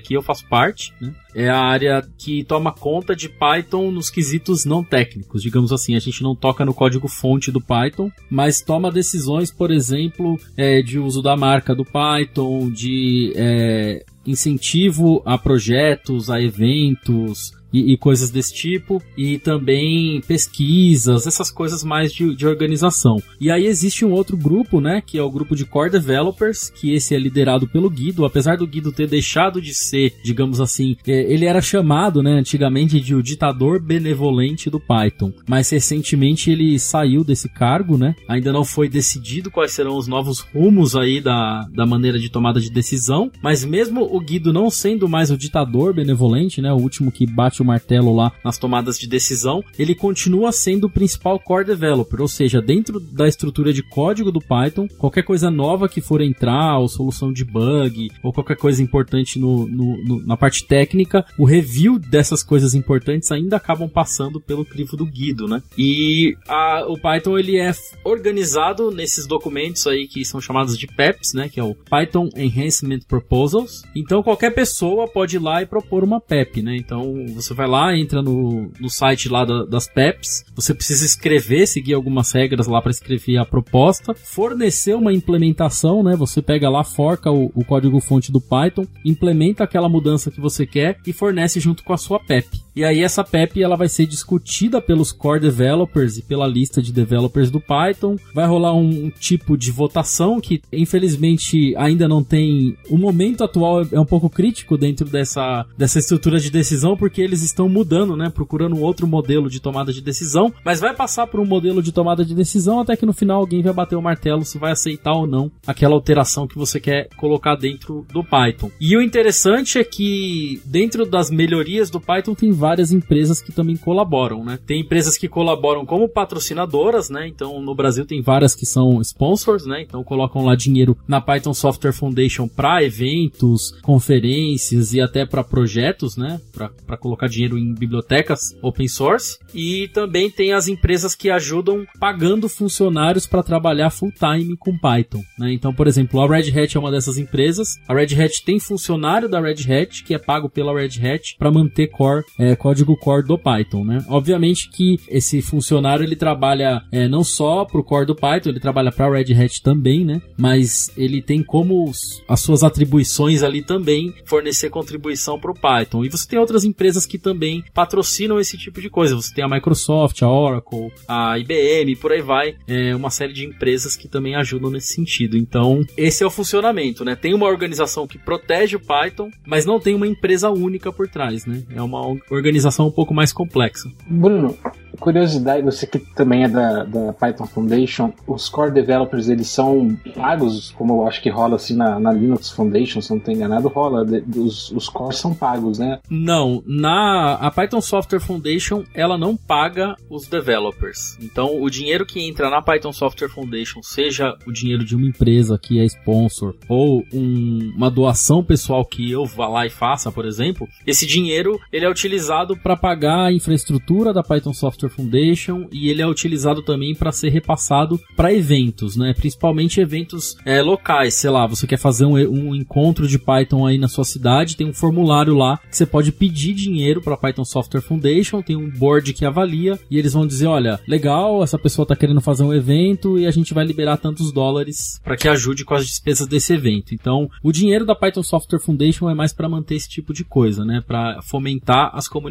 [0.00, 1.14] que eu faço parte, né?
[1.34, 5.42] é a área que toma conta de Python nos quesitos não técnicos.
[5.42, 9.70] Digamos assim, a gente não toca no código fonte do Python, mas toma decisões, por
[9.70, 17.52] exemplo, é, de uso da marca do Python, de é, incentivo a projetos, a eventos,
[17.72, 23.22] e, e, coisas desse tipo, e também pesquisas, essas coisas mais de, de, organização.
[23.40, 26.92] E aí existe um outro grupo, né, que é o grupo de Core Developers, que
[26.92, 31.32] esse é liderado pelo Guido, apesar do Guido ter deixado de ser, digamos assim, é,
[31.32, 37.24] ele era chamado, né, antigamente de o ditador benevolente do Python, mas recentemente ele saiu
[37.24, 41.86] desse cargo, né, ainda não foi decidido quais serão os novos rumos aí da, da
[41.86, 46.60] maneira de tomada de decisão, mas mesmo o Guido não sendo mais o ditador benevolente,
[46.60, 50.84] né, o último que bate o martelo lá nas tomadas de decisão, ele continua sendo
[50.86, 55.50] o principal core developer, ou seja, dentro da estrutura de código do Python, qualquer coisa
[55.50, 60.26] nova que for entrar, ou solução de bug, ou qualquer coisa importante no, no, no,
[60.26, 65.46] na parte técnica, o review dessas coisas importantes ainda acabam passando pelo crivo do Guido,
[65.46, 65.62] né?
[65.76, 67.72] E a, o Python ele é
[68.04, 71.48] organizado nesses documentos aí que são chamados de PEPs, né?
[71.48, 73.82] Que é o Python Enhancement Proposals.
[73.94, 76.76] Então qualquer pessoa pode ir lá e propor uma PEP, né?
[76.76, 81.04] Então você você vai lá, entra no, no site lá da, das PEPs, você precisa
[81.04, 86.16] escrever, seguir algumas regras lá para escrever a proposta, fornecer uma implementação, né?
[86.16, 90.66] Você pega lá, forca o, o código fonte do Python, implementa aquela mudança que você
[90.66, 92.61] quer e fornece junto com a sua PEP.
[92.74, 96.92] E aí essa PEP ela vai ser discutida pelos core developers e pela lista de
[96.92, 98.16] developers do Python.
[98.34, 102.76] Vai rolar um, tipo de votação que infelizmente ainda não tem.
[102.88, 107.42] O momento atual é um pouco crítico dentro dessa, dessa estrutura de decisão porque eles
[107.42, 108.30] estão mudando, né?
[108.30, 112.24] Procurando outro modelo de tomada de decisão, mas vai passar por um modelo de tomada
[112.24, 115.26] de decisão até que no final alguém vai bater o martelo se vai aceitar ou
[115.26, 118.70] não aquela alteração que você quer colocar dentro do Python.
[118.80, 123.76] E o interessante é que dentro das melhorias do Python tem várias empresas que também
[123.76, 124.56] colaboram, né?
[124.64, 127.26] Tem empresas que colaboram como patrocinadoras, né?
[127.26, 129.82] Então no Brasil tem várias que são sponsors, né?
[129.82, 136.16] Então colocam lá dinheiro na Python Software Foundation para eventos, conferências e até para projetos,
[136.16, 136.40] né?
[136.52, 139.38] Para colocar dinheiro em bibliotecas open source.
[139.52, 145.24] E também tem as empresas que ajudam pagando funcionários para trabalhar full time com Python,
[145.36, 145.52] né?
[145.52, 147.76] Então, por exemplo, a Red Hat é uma dessas empresas.
[147.88, 151.50] A Red Hat tem funcionário da Red Hat que é pago pela Red Hat para
[151.50, 154.04] manter core, é, código core do Python, né?
[154.08, 158.92] Obviamente que esse funcionário ele trabalha é, não só pro core do Python, ele trabalha
[158.92, 160.20] para Red Hat também, né?
[160.38, 161.90] Mas ele tem como
[162.28, 166.04] as suas atribuições ali também fornecer contribuição para o Python.
[166.04, 169.14] E você tem outras empresas que também patrocinam esse tipo de coisa.
[169.14, 173.44] Você tem a Microsoft, a Oracle, a IBM, por aí vai, é, uma série de
[173.44, 175.36] empresas que também ajudam nesse sentido.
[175.36, 177.16] Então, esse é o funcionamento, né?
[177.16, 181.46] Tem uma organização que protege o Python, mas não tem uma empresa única por trás,
[181.46, 181.62] né?
[181.74, 182.41] É uma organização
[182.86, 183.90] um pouco mais complexa.
[184.06, 184.56] Bruno,
[184.98, 190.70] curiosidade, você que também é da, da Python Foundation, os core developers eles são pagos,
[190.76, 194.04] como eu acho que rola assim na, na Linux Foundation, se não estou enganado, rola,
[194.04, 196.00] de, os, os cores são pagos, né?
[196.08, 201.18] Não, na a Python Software Foundation ela não paga os developers.
[201.20, 205.58] Então o dinheiro que entra na Python Software Foundation, seja o dinheiro de uma empresa
[205.60, 210.24] que é sponsor ou um, uma doação pessoal que eu vá lá e faça, por
[210.24, 212.31] exemplo, esse dinheiro ele é utilizado
[212.62, 217.28] para pagar a infraestrutura da Python Software Foundation e ele é utilizado também para ser
[217.28, 219.12] repassado para eventos, né?
[219.12, 223.76] Principalmente eventos é, locais, sei lá, você quer fazer um, um, encontro de Python aí
[223.76, 227.82] na sua cidade, tem um formulário lá que você pode pedir dinheiro para Python Software
[227.82, 231.94] Foundation, tem um board que avalia e eles vão dizer, olha, legal, essa pessoa está
[231.94, 235.74] querendo fazer um evento e a gente vai liberar tantos dólares para que ajude com
[235.74, 236.94] as despesas desse evento.
[236.94, 240.64] Então, o dinheiro da Python Software Foundation é mais para manter esse tipo de coisa,
[240.64, 240.82] né?
[240.86, 242.21] Para fomentar as comunidades.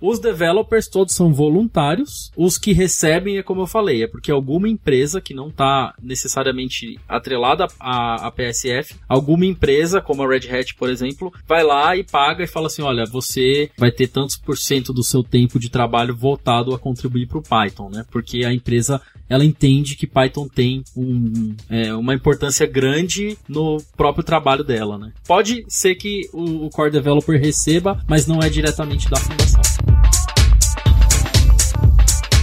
[0.00, 2.30] Os developers todos são voluntários.
[2.36, 6.98] Os que recebem é como eu falei, é porque alguma empresa que não está necessariamente
[7.08, 12.04] atrelada à, à PSF, alguma empresa, como a Red Hat, por exemplo, vai lá e
[12.04, 15.70] paga e fala assim: olha, você vai ter tantos por cento do seu tempo de
[15.70, 18.04] trabalho voltado a contribuir para o Python, né?
[18.10, 24.24] Porque a empresa ela entende que Python tem um, é, uma importância grande no próprio
[24.24, 25.12] trabalho dela, né?
[25.26, 29.58] Pode ser que o, o Core Developer receba, mas não é diretamente da lassen das
[29.58, 29.95] offen.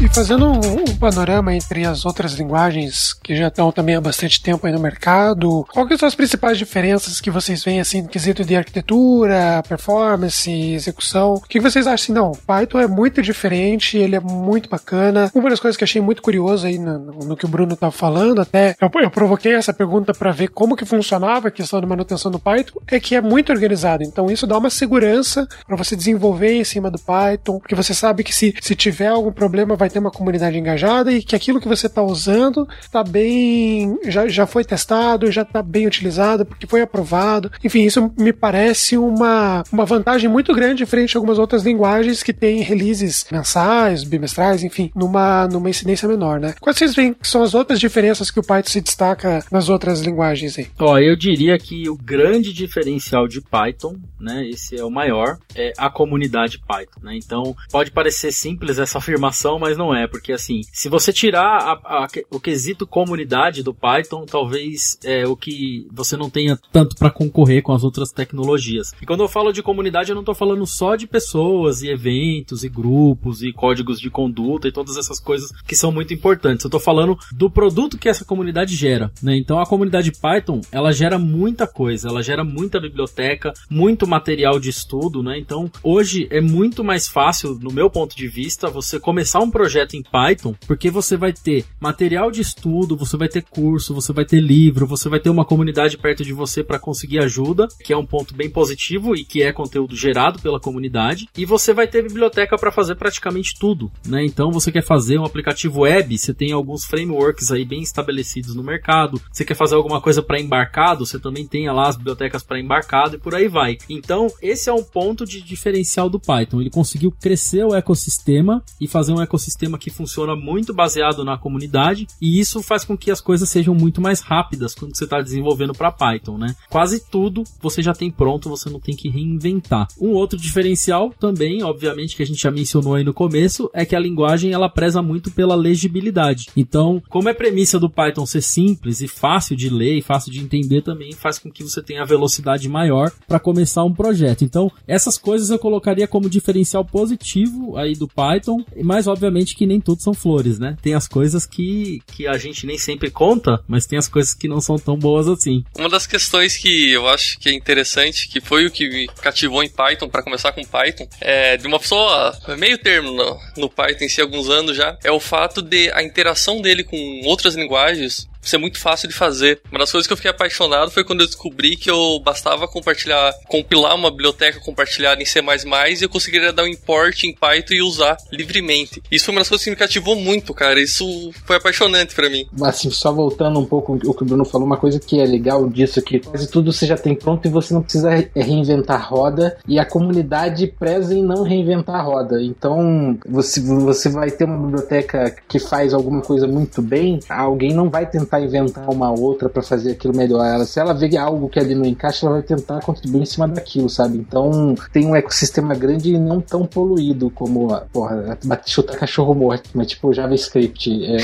[0.03, 4.43] E fazendo um, um, panorama entre as outras linguagens que já estão também há bastante
[4.43, 8.43] tempo aí no mercado, quais são as principais diferenças que vocês veem assim no quesito
[8.43, 11.35] de arquitetura, performance, execução?
[11.35, 12.11] O que vocês acham assim?
[12.11, 15.31] Não, Python é muito diferente, ele é muito bacana.
[15.33, 18.41] Uma das coisas que achei muito curioso aí no, no que o Bruno estava falando,
[18.41, 22.29] até eu, eu provoquei essa pergunta para ver como que funcionava a questão de manutenção
[22.29, 24.03] do Python, é que é muito organizado.
[24.03, 28.21] Então isso dá uma segurança para você desenvolver em cima do Python, porque você sabe
[28.21, 31.67] que se, se tiver algum problema vai ter uma comunidade engajada e que aquilo que
[31.67, 33.97] você está usando está bem.
[34.05, 37.51] Já, já foi testado, já está bem utilizado, porque foi aprovado.
[37.63, 42.33] Enfim, isso me parece uma, uma vantagem muito grande frente a algumas outras linguagens que
[42.33, 46.55] têm releases mensais, bimestrais, enfim, numa, numa incidência menor, né?
[46.59, 50.01] Quais vocês veem que são as outras diferenças que o Python se destaca nas outras
[50.01, 50.67] linguagens aí?
[50.79, 55.73] Ó, eu diria que o grande diferencial de Python, né, esse é o maior, é
[55.77, 57.15] a comunidade Python, né?
[57.15, 61.57] Então, pode parecer simples essa afirmação, mas não não é, porque assim, se você tirar
[61.83, 66.95] a, a, o quesito comunidade do Python, talvez é o que você não tenha tanto
[66.95, 68.93] para concorrer com as outras tecnologias.
[69.01, 72.63] E quando eu falo de comunidade, eu não estou falando só de pessoas e eventos
[72.63, 76.63] e grupos e códigos de conduta e todas essas coisas que são muito importantes.
[76.63, 79.35] Eu estou falando do produto que essa comunidade gera, né?
[79.35, 84.69] Então a comunidade Python, ela gera muita coisa, ela gera muita biblioteca, muito material de
[84.69, 85.37] estudo, né?
[85.37, 89.62] Então hoje é muito mais fácil, no meu ponto de vista, você começar um projeto
[89.63, 94.11] projeto em Python, porque você vai ter material de estudo, você vai ter curso, você
[94.11, 97.93] vai ter livro, você vai ter uma comunidade perto de você para conseguir ajuda, que
[97.93, 101.87] é um ponto bem positivo e que é conteúdo gerado pela comunidade, e você vai
[101.87, 104.25] ter biblioteca para fazer praticamente tudo, né?
[104.25, 108.63] Então você quer fazer um aplicativo web, você tem alguns frameworks aí bem estabelecidos no
[108.63, 109.21] mercado.
[109.31, 113.15] Você quer fazer alguma coisa para embarcado, você também tem lá as bibliotecas para embarcado
[113.15, 113.77] e por aí vai.
[113.89, 116.59] Então, esse é um ponto de diferencial do Python.
[116.59, 122.07] Ele conseguiu crescer o ecossistema e fazer um ecossistema que funciona muito baseado na comunidade,
[122.21, 125.73] e isso faz com que as coisas sejam muito mais rápidas quando você está desenvolvendo
[125.73, 126.55] para Python, né?
[126.69, 129.87] Quase tudo você já tem pronto, você não tem que reinventar.
[129.99, 133.95] Um outro diferencial também, obviamente, que a gente já mencionou aí no começo, é que
[133.95, 136.47] a linguagem ela preza muito pela legibilidade.
[136.55, 140.39] Então, como é premissa do Python ser simples e fácil de ler e fácil de
[140.39, 144.43] entender também faz com que você tenha velocidade maior para começar um projeto.
[144.43, 149.81] Então, essas coisas eu colocaria como diferencial positivo aí do Python, mas obviamente que nem
[149.81, 150.77] tudo são flores, né?
[150.81, 154.47] Tem as coisas que, que a gente nem sempre conta, mas tem as coisas que
[154.47, 155.63] não são tão boas assim.
[155.77, 159.63] Uma das questões que eu acho que é interessante, que foi o que me cativou
[159.63, 164.05] em Python para começar com Python, é de uma pessoa meio termo no, no Python
[164.05, 168.27] em si alguns anos já, é o fato de a interação dele com outras linguagens
[168.49, 169.61] ser muito fácil de fazer.
[169.71, 173.33] Uma das coisas que eu fiquei apaixonado foi quando eu descobri que eu bastava compartilhar,
[173.47, 177.81] compilar uma biblioteca compartilhada em C++ e eu conseguiria dar um import em Python e
[177.81, 179.01] usar livremente.
[179.11, 180.79] Isso foi uma das coisas que me cativou muito, cara.
[180.79, 182.45] Isso foi apaixonante para mim.
[182.63, 185.67] Assim, só voltando um pouco o que o Bruno falou, uma coisa que é legal
[185.69, 189.57] disso aqui, quase tudo você já tem pronto e você não precisa reinventar a roda
[189.67, 192.41] e a comunidade preza em não reinventar roda.
[192.41, 197.89] Então, você, você vai ter uma biblioteca que faz alguma coisa muito bem, alguém não
[197.89, 200.45] vai tentar tentar inventar uma outra para fazer aquilo melhor.
[200.45, 203.47] Ela, se ela vê algo que ali não encaixa, ela vai tentar contribuir em cima
[203.47, 204.17] daquilo, sabe?
[204.17, 209.87] Então tem um ecossistema grande e não tão poluído como, porra, chutar cachorro morto, mas
[209.87, 211.05] tipo JavaScript.
[211.05, 211.17] É,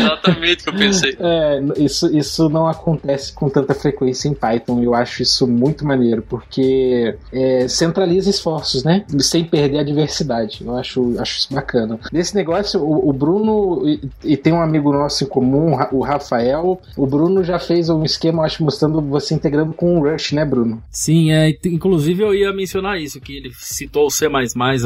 [0.00, 1.16] Exatamente o que eu pensei.
[1.26, 4.82] É, isso, isso não acontece com tanta frequência em Python.
[4.82, 9.04] Eu acho isso muito maneiro, porque é, centraliza esforços, né?
[9.18, 10.62] Sem perder a diversidade.
[10.64, 11.98] Eu acho, acho isso bacana.
[12.12, 16.02] Desse negócio, o, o Bruno e, e, tem um amigo nosso em comum comum, o
[16.02, 16.80] Rafael.
[16.96, 20.82] O Bruno já fez um esquema, acho, mostrando você integrando com o Rush, né, Bruno?
[20.90, 24.26] Sim, é, inclusive eu ia mencionar isso, que ele citou o C++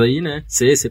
[0.02, 0.42] aí, né?
[0.46, 0.90] C, C++.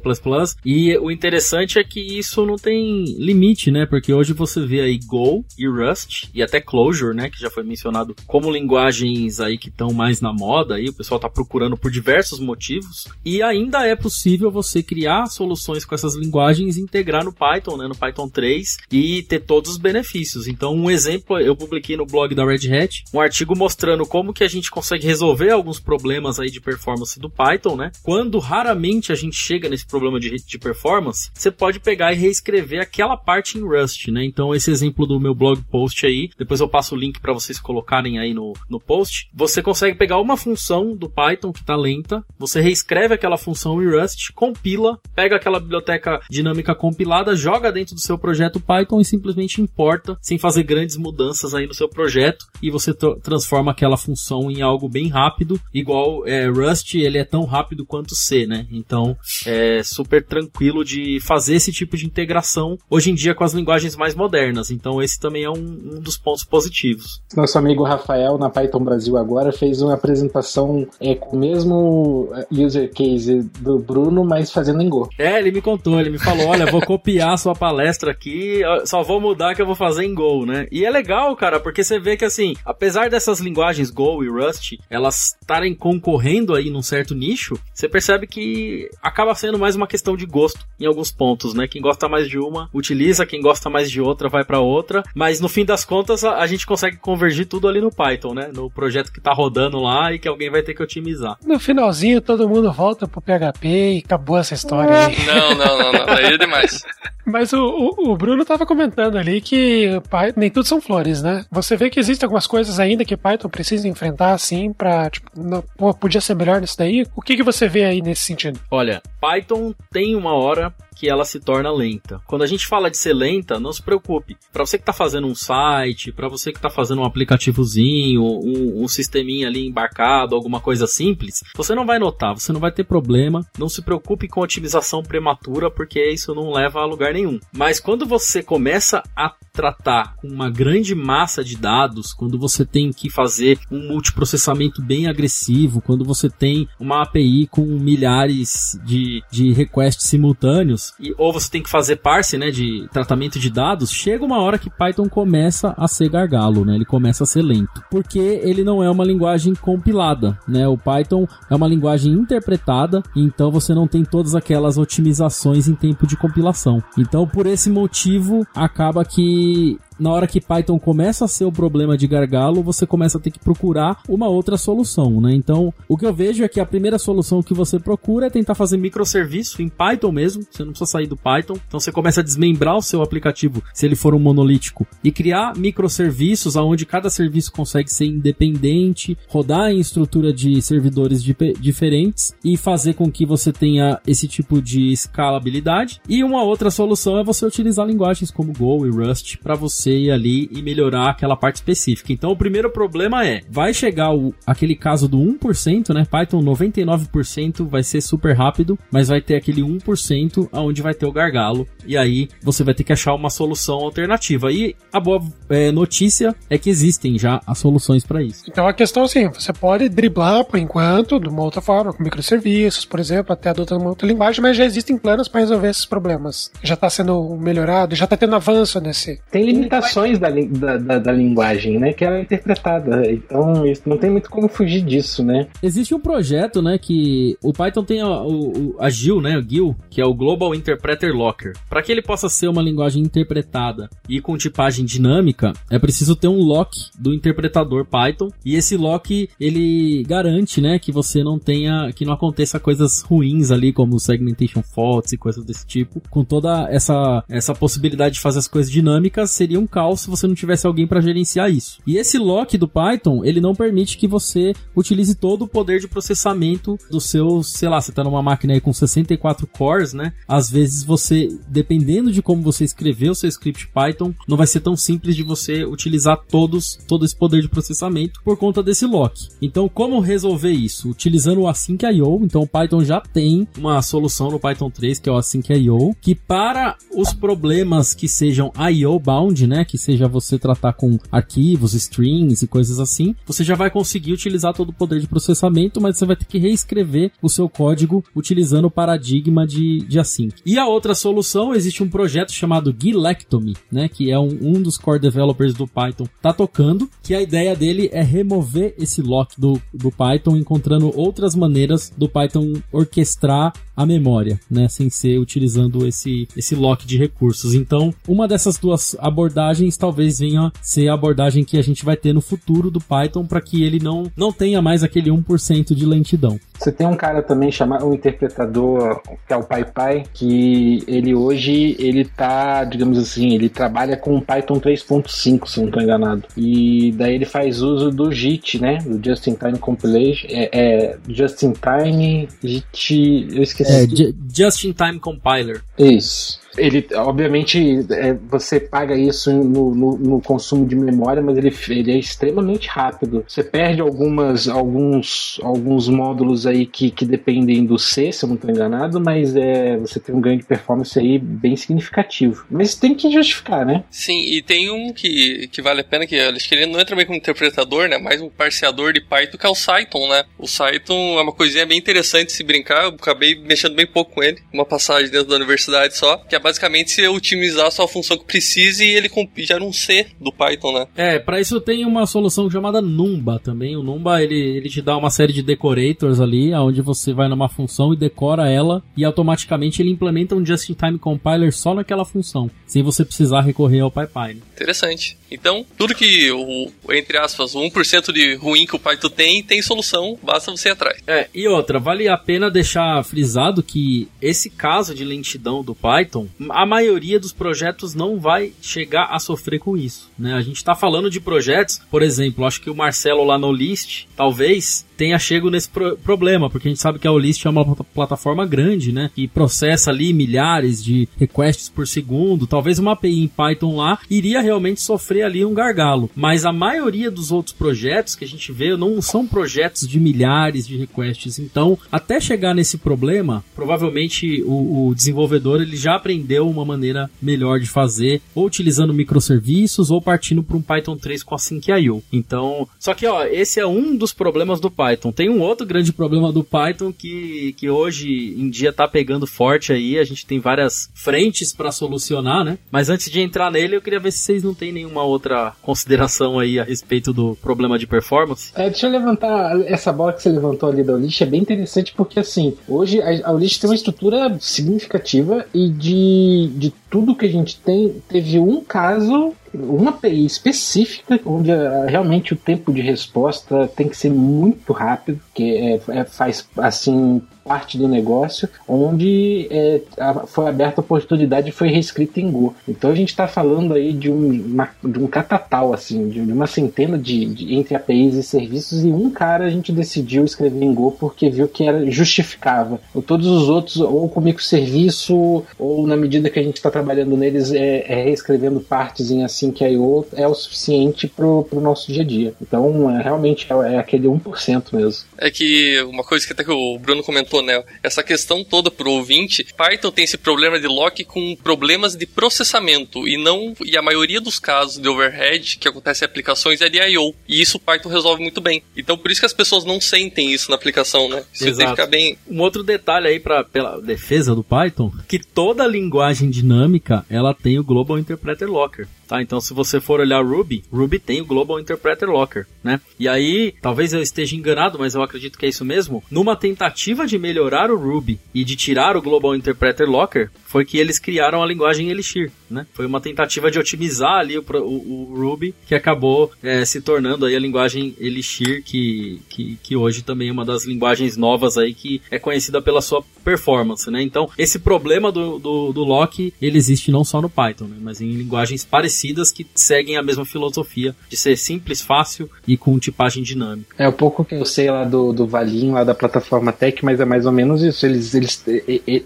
[0.66, 3.86] E o interessante é que isso não tem limite, né?
[3.86, 7.30] Porque hoje você vê aí Go e Rust e até Clojure, né?
[7.30, 11.20] Que já foi mencionado como linguagens aí que estão mais na moda aí, o pessoal
[11.20, 13.08] tá procurando por diversos motivos.
[13.24, 17.88] E ainda é possível você criar soluções com essas linguagens e integrar no Python, né?
[17.88, 20.48] No Python 3 e ter todos os benefícios.
[20.48, 24.44] Então, um exemplo, eu publiquei no blog da Red Hat um artigo mostrando como que
[24.44, 27.92] a gente consegue resolver alguns problemas aí de performance do Python, né?
[28.02, 32.82] Quando raramente a gente chega nesse problema de, de performance, você pode pegar e reescrever
[32.82, 34.24] aquela parte em Rust, né?
[34.24, 37.60] Então, esse exemplo do meu blog post aí, depois eu passo o link para vocês
[37.60, 39.30] colocarem aí no, no post.
[39.34, 43.90] Você consegue pegar uma função do Python que tá lenta, você reescreve aquela função em
[43.90, 49.49] Rust, compila, pega aquela biblioteca dinâmica compilada, joga dentro do seu projeto Python e simplesmente
[49.50, 54.52] simplesmente importa sem fazer grandes mudanças aí no seu projeto e você transforma aquela função
[54.52, 58.68] em algo bem rápido, igual é, Rust, ele é tão rápido quanto C, né?
[58.72, 63.54] Então é super tranquilo de fazer esse tipo de integração hoje em dia com as
[63.54, 64.70] linguagens mais modernas.
[64.70, 67.22] Então esse também é um, um dos pontos positivos.
[67.36, 72.48] Nosso amigo Rafael na Python Brasil agora fez uma apresentação é, com o mesmo é,
[72.52, 75.10] user case do Bruno, mas fazendo em Go.
[75.18, 79.04] É, ele me contou, ele me falou, olha, vou copiar a sua palestra aqui, só
[79.04, 80.68] vou mudar que eu vou fazer em Go, né?
[80.72, 84.74] E é legal, cara, porque você vê que assim, apesar dessas linguagens Go e Rust,
[84.90, 90.16] elas estarem concorrendo aí num certo nicho, você percebe que acaba sendo mais uma questão
[90.16, 91.68] de gosto em alguns pontos, né?
[91.68, 95.40] Quem gosta mais de uma utiliza, quem gosta mais de outra vai para outra, mas
[95.40, 98.52] no fim das contas a, a, gente consegue convergir tudo ali no Python, né?
[98.54, 101.38] No projeto que tá rodando lá e que alguém vai ter que otimizar.
[101.46, 105.26] No finalzinho todo mundo volta pro PHP e acabou essa história aí.
[105.26, 106.84] Não, não, não, não, aí é demais.
[107.26, 109.90] Mas o, o, o, Bruno estava comentando ali que
[110.36, 111.46] nem tudo são flores, né?
[111.52, 115.64] Você vê que existem algumas coisas ainda que Python precisa enfrentar, assim, pra, tipo, não,
[115.78, 117.06] pô, podia ser melhor nisso daí.
[117.16, 118.60] O que, que você vê aí nesse sentido?
[118.72, 122.22] Olha, Python tem uma hora que ela se torna lenta.
[122.28, 124.36] Quando a gente fala de ser lenta, não se preocupe.
[124.52, 128.84] Para você que está fazendo um site, para você que está fazendo um aplicativozinho, um,
[128.84, 132.84] um sisteminha ali embarcado, alguma coisa simples, você não vai notar, você não vai ter
[132.84, 133.46] problema.
[133.58, 137.40] Não se preocupe com otimização prematura, porque isso não leva a lugar nenhum.
[137.54, 142.92] Mas quando você começa a tratar com uma grande massa de dados, quando você tem
[142.92, 149.52] que fazer um multiprocessamento bem agressivo, quando você tem uma API com milhares de, de
[149.54, 154.24] requests simultâneos, e, ou você tem que fazer parse, né, de tratamento de dados, chega
[154.26, 156.76] uma hora que Python começa a ser gargalo, né?
[156.76, 160.68] Ele começa a ser lento, porque ele não é uma linguagem compilada, né?
[160.68, 166.08] O Python é uma linguagem interpretada, então você não tem todas aquelas otimizações em tempo
[166.08, 166.82] de compilação.
[166.98, 171.98] Então, por esse motivo, acaba que na hora que Python começa a ser o problema
[171.98, 175.34] de gargalo, você começa a ter que procurar uma outra solução, né?
[175.34, 178.56] Então, o que eu vejo é que a primeira solução que você procura é tentar
[178.56, 181.56] fazer microserviço em Python mesmo, você não precisa sair do Python.
[181.68, 185.56] Então, você começa a desmembrar o seu aplicativo, se ele for um monolítico, e criar
[185.58, 192.94] microserviços aonde cada serviço consegue ser independente, rodar em estrutura de servidores diferentes e fazer
[192.94, 196.02] com que você tenha esse tipo de escalabilidade.
[196.08, 199.98] E uma outra solução é você utilizar linguagens como Go e Rust para você você
[199.98, 202.14] ir ali e melhorar aquela parte específica.
[202.14, 206.06] Então o primeiro problema é, vai chegar o, aquele caso do 1%, né?
[206.10, 211.12] Python 99% vai ser super rápido, mas vai ter aquele 1% aonde vai ter o
[211.12, 211.68] gargalo.
[211.86, 214.52] E aí você vai ter que achar uma solução alternativa.
[214.52, 218.44] E a boa é, notícia é que existem já as soluções para isso.
[218.48, 222.04] Então a questão é assim, você pode driblar por enquanto de uma outra forma, com
[222.04, 225.86] microserviços, por exemplo, até adotando uma outra linguagem, mas já existem planos para resolver esses
[225.86, 226.52] problemas.
[226.62, 229.20] Já está sendo melhorado, já está tendo avanço nesse.
[229.32, 231.94] Tem limitações limitações da, da, da, da, linguagem, né?
[231.94, 233.10] Que ela é interpretada.
[233.12, 235.48] Então, não tem muito como fugir disso, né?
[235.62, 236.78] Existe um projeto, né?
[236.78, 239.38] Que o Python tem a, o, a GIL, né?
[239.38, 241.54] O GIL, que é o Global Interpreter Locker.
[241.70, 246.28] Para que ele possa ser uma linguagem interpretada e com tipagem dinâmica, é preciso ter
[246.28, 248.30] um lock do interpretador Python.
[248.46, 250.80] E esse lock, ele garante, né?
[250.80, 255.44] Que você não tenha, que não aconteça coisas ruins ali, como segmentation faults e coisas
[255.46, 256.02] desse tipo.
[256.10, 260.28] Com toda essa, essa possibilidade de fazer as coisas dinâmicas, seria um caos se você
[260.28, 261.80] não tivesse alguém para gerenciar isso.
[261.86, 265.88] E esse lock do Python, ele não permite que você utilize todo o poder de
[265.88, 270.14] processamento do seu, sei lá, você tá numa máquina aí com 64 cores, né?
[270.28, 274.62] Às vezes você, dependendo de como você escreveu o seu script Python, não vai ser
[274.62, 279.28] tão simples de você utilizar todos, todo esse poder de processamento por conta desse lock.
[279.42, 280.90] Então, como resolver isso?
[280.90, 285.12] Utilizando o Async.io, então o Python já tem uma solução no Python 3 que é
[285.12, 290.74] o Async.io, que para os problemas que sejam IO bound, né, que seja você tratar
[290.74, 295.08] com arquivos, strings e coisas assim, você já vai conseguir utilizar todo o poder de
[295.08, 300.00] processamento, mas você vai ter que reescrever o seu código utilizando o paradigma de, de
[300.00, 300.36] async.
[300.46, 304.78] E a outra solução, existe um projeto chamado Gilectomy, né, que é um, um dos
[304.78, 309.60] core developers do Python tá tocando, que a ideia dele é remover esse lock do,
[309.74, 316.28] do Python, encontrando outras maneiras do Python orquestrar a memória, né, sem ser utilizando esse,
[316.36, 317.54] esse lock de recursos.
[317.54, 322.12] Então, uma dessas duas abordagens talvez venha ser a abordagem que a gente vai ter
[322.12, 326.38] no futuro do Python para que ele não, não tenha mais aquele 1% de lentidão.
[326.60, 331.78] Você tem um cara também chamado um interpretador que é o PyPy, que ele hoje
[331.80, 336.24] ele tá, digamos assim, ele trabalha com Python 3.5, se não estou enganado.
[336.36, 338.80] E daí ele faz uso do JIT, né?
[338.80, 343.69] Do Just in Time Compilation, é, é Just in Time JIT, eu esqueci.
[343.70, 343.86] É,
[344.34, 345.62] Just in Time Compiler.
[345.78, 351.54] Isso ele, obviamente, é, você paga isso no, no, no, consumo de memória, mas ele,
[351.70, 353.24] ele é extremamente rápido.
[353.28, 358.36] Você perde algumas, alguns, alguns módulos aí que, que dependem do C, se eu não
[358.36, 362.46] estou enganado, mas é, você tem um ganho de performance aí bem significativo.
[362.50, 363.84] Mas tem que justificar, né?
[363.90, 366.96] Sim, e tem um que, que vale a pena, que acho que ele não entra
[366.96, 367.98] bem como interpretador, né?
[367.98, 370.24] Mais um parseador de Python, que é o Cython, né?
[370.38, 372.84] O Cython é uma coisinha bem interessante se brincar.
[372.84, 374.40] Eu acabei mexendo bem pouco com ele.
[374.54, 378.26] Uma passagem dentro da universidade só, que é basicamente você otimizar a sua função que
[378.26, 380.88] precise e ele gera um C do Python, né?
[380.96, 383.76] É, para isso tem uma solução chamada Numba também.
[383.76, 387.50] O Numba, ele, ele te dá uma série de decorators ali, onde você vai numa
[387.50, 392.84] função e decora ela e automaticamente ele implementa um just-in-time compiler só naquela função, sem
[392.84, 394.42] você precisar recorrer ao PyPy.
[394.54, 395.18] Interessante.
[395.32, 399.62] Então, tudo que o, entre aspas, o 1% de ruim que o Python tem, tem
[399.62, 401.02] solução, basta você ir atrás.
[401.08, 406.28] É, e outra, vale a pena deixar frisado que esse caso de lentidão do Python,
[406.50, 410.34] a maioria dos projetos não vai chegar a sofrer com isso, né?
[410.34, 414.06] A gente está falando de projetos, por exemplo, acho que o Marcelo lá no List,
[414.16, 417.64] talvez tenha chego nesse pro problema, porque a gente sabe que a Olist é uma
[417.86, 419.10] plataforma grande, né?
[419.16, 422.46] Que processa ali milhares de requests por segundo.
[422.46, 426.10] Talvez uma API em Python lá iria realmente sofrer ali um gargalo.
[426.14, 430.68] Mas a maioria dos outros projetos que a gente vê não são projetos de milhares
[430.68, 431.40] de requests.
[431.40, 437.62] Então, até chegar nesse problema, provavelmente o, o desenvolvedor ele já aprendeu uma maneira melhor
[437.62, 442.04] de fazer, ou utilizando microserviços, ou partindo para um Python 3 com a Sync.io.
[442.12, 444.89] Então, só que ó, esse é um dos problemas do Python.
[445.12, 449.72] Tem um outro grande problema do Python que, que hoje em dia está pegando forte
[449.74, 449.98] aí.
[449.98, 452.58] A gente tem várias frentes para solucionar, né?
[452.72, 456.40] Mas antes de entrar nele, eu queria ver se vocês não têm nenhuma outra consideração
[456.40, 458.52] aí a respeito do problema de performance.
[458.56, 461.94] É, deixa eu levantar essa bola que você levantou ali da Olist, é bem interessante
[461.96, 467.30] porque assim, hoje a, a tem uma estrutura significativa e de, de tudo que a
[467.30, 473.68] gente tem, teve um caso uma API específica onde uh, realmente o tempo de resposta
[473.68, 479.82] tem que ser muito rápido, que é, é, faz assim parte do negócio, onde é,
[480.28, 482.54] foi aberta a oportunidade e foi reescrita em Go.
[482.68, 486.32] Então a gente está falando aí de um, uma, de um catatal, assim, de, de
[486.32, 490.64] uma centena de, de, entre APIs e serviços, e um cara a gente decidiu escrever
[490.64, 492.80] em Go porque viu que era justificava.
[493.08, 497.52] Todos os outros, ou com microserviço, ou na medida que a gente está trabalhando neles,
[497.52, 502.04] é, é reescrevendo partes em assim que IO é o suficiente para o nosso dia
[502.04, 502.34] a dia.
[502.40, 505.06] Então, é, realmente é, é aquele 1% mesmo.
[505.18, 507.64] É que uma coisa que até que o Bruno comentou, né?
[507.84, 513.08] Essa questão toda pro ouvinte, Python tem esse problema de lock com problemas de processamento
[513.08, 516.80] e não e a maioria dos casos de overhead que acontece em aplicações é de
[516.80, 518.64] I/O e isso o Python resolve muito bem.
[518.76, 521.24] Então por isso que as pessoas não sentem isso na aplicação, né?
[521.34, 522.18] Isso tem que ficar bem.
[522.28, 527.60] Um outro detalhe aí para pela defesa do Python, que toda linguagem dinâmica ela tem
[527.60, 528.88] o Global Interpreter Locker.
[529.10, 532.80] Tá, então se você for olhar Ruby, Ruby tem o Global Interpreter Locker, né?
[533.00, 536.04] E aí, talvez eu esteja enganado, mas eu acredito que é isso mesmo.
[536.12, 540.80] Numa tentativa de melhorar o Ruby e de tirar o Global Interpreter Locker, foi que
[540.80, 542.66] eles criaram a linguagem Elixir, né?
[542.74, 547.28] Foi uma tentativa de otimizar ali o, o, o Ruby que acabou é, se tornando
[547.28, 551.72] aí a linguagem Elixir, que, que, que hoje também é uma das linguagens novas aí
[551.72, 554.02] que é conhecida pela sua performance, né?
[554.02, 557.78] Então, esse problema do, do, do lock, ele existe não só no Python, né?
[557.80, 562.80] mas em linguagens parecidas que seguem a mesma filosofia de ser simples, fácil e com
[562.80, 563.76] tipagem dinâmica.
[563.78, 567.00] É o pouco que eu sei lá do, do Valim, lá da plataforma Tech, mas
[567.00, 567.86] é mais ou menos isso.
[567.86, 568.44] Eles, eles,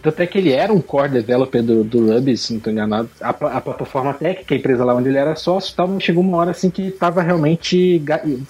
[0.04, 1.12] até que ele era um core
[1.64, 3.10] do, do Ruby, se não estou enganado.
[3.22, 6.24] A, a, plataforma Tech, que é a empresa lá onde ele era sócio, tal, chegou
[6.24, 8.02] uma hora assim que estava realmente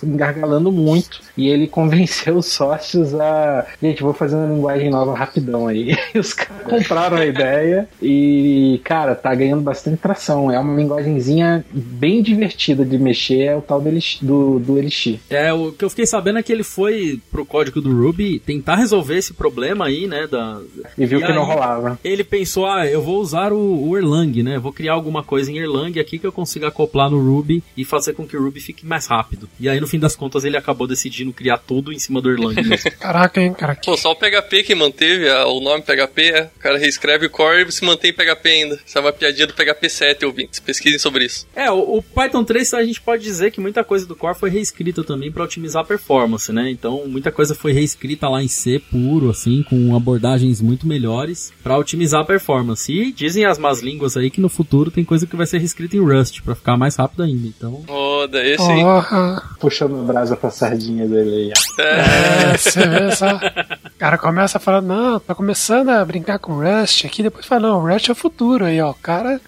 [0.04, 1.22] engargalando muito.
[1.38, 3.66] E ele convenceu os sócios a.
[3.82, 5.96] Gente, vou fazer uma linguagem nova rapidão aí.
[6.14, 10.52] E os caras compraram a ideia e, cara, tá ganhando bastante tração.
[10.52, 13.90] É uma linguagemzinha bem divertida de mexer é o tal do,
[14.22, 15.20] do, do Elixir.
[15.30, 18.76] É, o que eu fiquei sabendo é que ele foi pro código do Ruby tentar
[18.76, 20.28] resolver esse problema aí, né?
[20.28, 20.62] Da...
[20.98, 22.00] E viu e que não rolava.
[22.04, 24.58] Ele pensou, ah, eu vou usar o, o, Erlang, né?
[24.58, 28.14] Vou criar alguma coisa em Erlang aqui que eu consiga acoplar no Ruby e fazer
[28.14, 29.50] com que o Ruby fique mais rápido.
[29.60, 32.62] E aí, no fim das contas, ele acabou decidindo criar tudo em cima do Erlang
[32.62, 32.92] mesmo.
[33.00, 33.82] Caraca, hein, caraca.
[33.84, 36.50] Pô, só o PHP que manteve o nome PHP, é.
[36.56, 38.80] O cara reescreve o core e se mantém PHP ainda.
[38.86, 40.60] Isso é uma piadinha do PHP 7, ouvintes.
[40.60, 41.48] Pesquisem sobre isso.
[41.56, 44.50] É, o, o, Python 3 a gente pode dizer que muita coisa do core foi
[44.50, 46.70] reescrita também para otimizar a performance, né?
[46.70, 51.78] Então, muita coisa foi reescrita lá em C puro, assim, com abordagens muito melhores para
[51.78, 52.62] otimizar a performance.
[52.89, 55.97] E dizem as más línguas aí que no futuro tem coisa que vai ser reescrita
[55.97, 57.47] em Rust para ficar mais rápido ainda.
[57.47, 58.84] Então, oh, daí sim.
[58.84, 59.57] Oh.
[59.59, 61.53] Puxando a brasa pra sardinha dele aí.
[61.80, 63.36] É, você vê só.
[63.36, 67.70] O cara começa a falar, não, tá começando a brincar com Rust aqui, depois fala,
[67.70, 68.91] não, Rust é o futuro aí, ó.
[68.91, 69.39] O cara,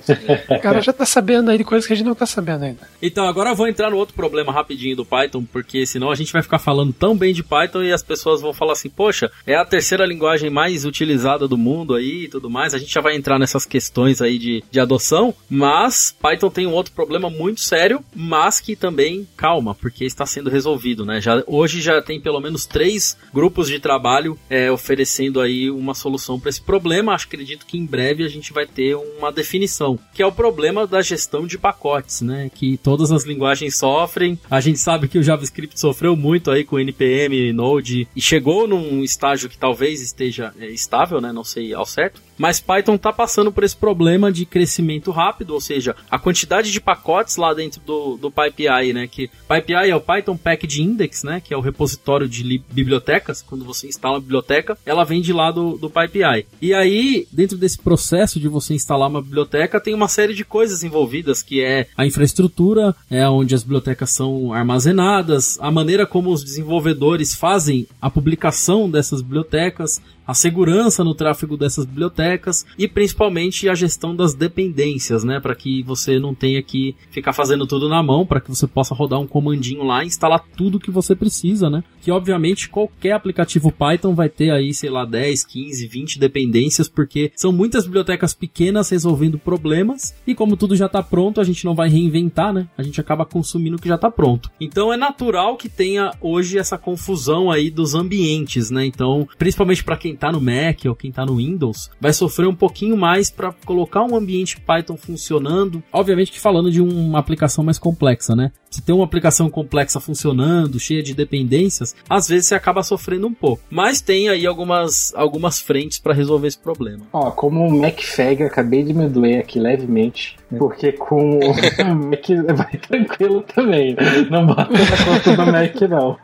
[0.49, 2.87] o cara já tá sabendo aí de coisas que a gente não tá sabendo ainda.
[3.01, 6.33] Então, agora eu vou entrar no outro problema rapidinho do Python, porque senão a gente
[6.33, 9.55] vai ficar falando tão bem de Python e as pessoas vão falar assim, poxa, é
[9.55, 12.73] a terceira linguagem mais utilizada do mundo aí e tudo mais.
[12.73, 16.73] A gente já vai entrar nessas questões aí de, de adoção, mas Python tem um
[16.73, 21.21] outro problema muito sério, mas que também, calma, porque está sendo resolvido, né?
[21.21, 26.39] Já, hoje já tem pelo menos três grupos de trabalho é, oferecendo aí uma solução
[26.39, 27.13] para esse problema.
[27.13, 30.87] Acho, acredito que em breve a gente vai ter uma definição, que é o problema
[30.87, 32.49] da gestão de pacotes né?
[32.53, 34.39] Que todas as linguagens sofrem.
[34.49, 39.03] A gente sabe que o JavaScript sofreu muito aí com NPM, Node e chegou num
[39.03, 41.31] estágio que talvez esteja é, estável, né?
[41.31, 42.21] Não sei ao certo.
[42.37, 46.81] Mas Python tá passando por esse problema de crescimento rápido, ou seja, a quantidade de
[46.81, 49.07] pacotes lá dentro do, do PyPI, né?
[49.07, 51.41] Que PyPI é o Python Package Index, né?
[51.41, 53.41] Que é o repositório de bibliotecas.
[53.41, 56.45] Quando você instala a biblioteca, ela vem de lá do, do PyPI.
[56.61, 60.83] E aí, dentro desse processo de você instalar uma biblioteca, tem uma série de coisas
[60.83, 66.43] envolvidas, que é a infraestrutura, é onde as bibliotecas são armazenadas, a maneira como os
[66.43, 73.75] desenvolvedores fazem a publicação dessas bibliotecas, a segurança no tráfego dessas bibliotecas e principalmente a
[73.75, 78.25] gestão das dependências, né, para que você não tenha que ficar fazendo tudo na mão,
[78.25, 81.83] para que você possa rodar um comandinho lá e instalar tudo que você precisa, né?
[82.01, 87.31] Que obviamente qualquer aplicativo Python vai ter aí, sei lá, 10, 15, 20 dependências, porque
[87.35, 91.75] são muitas bibliotecas pequenas resolvendo problemas e como tudo já está pronto, a gente não
[91.75, 92.67] vai reinventar, né?
[92.77, 94.49] A gente acaba consumindo o que já está pronto.
[94.59, 98.85] Então é natural que tenha hoje essa confusão aí dos ambientes, né?
[98.85, 102.55] Então, principalmente para quem está no Mac ou quem está no Windows, vai sofrer um
[102.55, 105.83] pouquinho mais para colocar um ambiente Python funcionando.
[105.91, 108.51] Obviamente que falando de uma aplicação mais complexa, né?
[108.75, 113.33] Se tem uma aplicação complexa funcionando, cheia de dependências, às vezes você acaba sofrendo um
[113.33, 113.63] pouco.
[113.69, 117.05] Mas tem aí algumas, algumas frentes para resolver esse problema.
[117.13, 121.53] Ó, como o MacFag, acabei de me doer aqui levemente, porque com o
[121.95, 123.95] Mac vai tranquilo também.
[124.29, 126.17] Não bota na conta do Mac, não.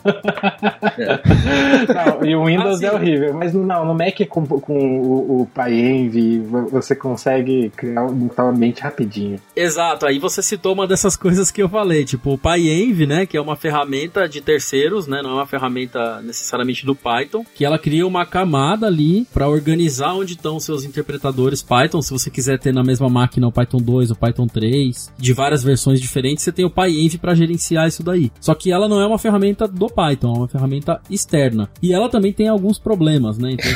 [0.97, 1.93] É.
[1.93, 5.45] não e o Windows assim, é horrível, mas não, no Mac com, com o, o
[5.55, 9.39] PyEnv você consegue criar um ambiente rapidinho.
[9.55, 13.41] Exato, aí você citou uma dessas coisas que eu falei, tipo PyEnv, né, que é
[13.41, 18.05] uma ferramenta de terceiros, né, não é uma ferramenta necessariamente do Python, que ela cria
[18.05, 22.83] uma camada ali para organizar onde estão seus interpretadores Python, se você quiser ter na
[22.83, 26.69] mesma máquina o Python 2, o Python 3, de várias versões diferentes, você tem o
[26.69, 28.31] PyEnv para gerenciar isso daí.
[28.39, 31.69] Só que ela não é uma ferramenta do Python, é uma ferramenta externa.
[31.81, 33.53] E ela também tem alguns problemas, né?
[33.53, 33.71] Então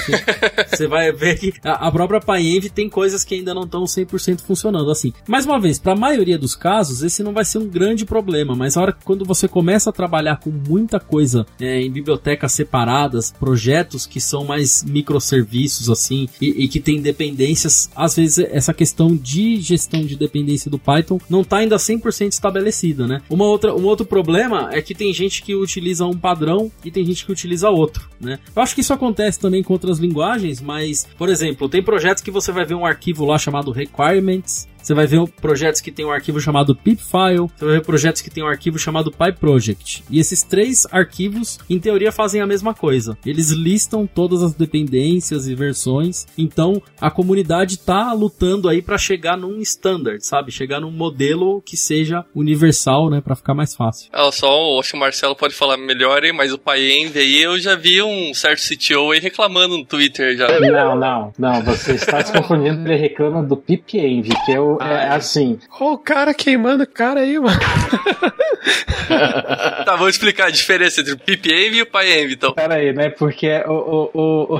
[0.68, 4.41] você vai ver que a, a própria PyEnv tem coisas que ainda não estão 100%
[4.41, 5.13] funcionando assim.
[5.28, 8.55] Mais uma vez, para a maioria dos casos, esse não vai ser um grande problema,
[8.56, 13.32] mas a hora quando você começa a trabalhar com muita coisa é, em bibliotecas separadas,
[13.32, 19.16] projetos que são mais microserviços assim e, e que tem dependências, às vezes essa questão
[19.16, 23.22] de gestão de dependência do Python não está ainda 100% estabelecida, né?
[23.30, 27.06] Uma outra, um outro problema é que tem gente que utiliza um padrão e tem
[27.06, 28.39] gente que utiliza outro, né?
[28.56, 32.32] Eu acho que isso acontece também com outras linguagens, mas, por exemplo, tem projetos que
[32.32, 36.12] você vai ver um arquivo lá chamado requirements você vai ver projetos que tem um
[36.12, 40.04] arquivo chamado pipfile, você vai ver projetos que tem um arquivo chamado pyproject.
[40.12, 43.18] E esses três arquivos, em teoria, fazem a mesma coisa.
[43.26, 46.28] Eles listam todas as dependências e versões.
[46.38, 50.52] Então, a comunidade tá lutando aí para chegar num standard, sabe?
[50.52, 54.10] Chegar num modelo que seja universal, né, para ficar mais fácil.
[54.14, 57.60] É, só, acho que o Marcelo pode falar melhor aí, mas o PyEnv aí eu
[57.60, 60.48] já vi um certo CTO aí reclamando no Twitter já.
[60.60, 65.10] Não, não, não, você está se confundindo, ele reclama do pipenv, que é o é
[65.10, 65.60] assim.
[65.80, 67.60] Olha o cara queimando o cara aí, mano.
[69.86, 72.54] tá, vou explicar a diferença entre o PipEnv e o PyEnv, então.
[72.54, 73.10] Pera aí, né?
[73.10, 74.60] Porque o, o, o,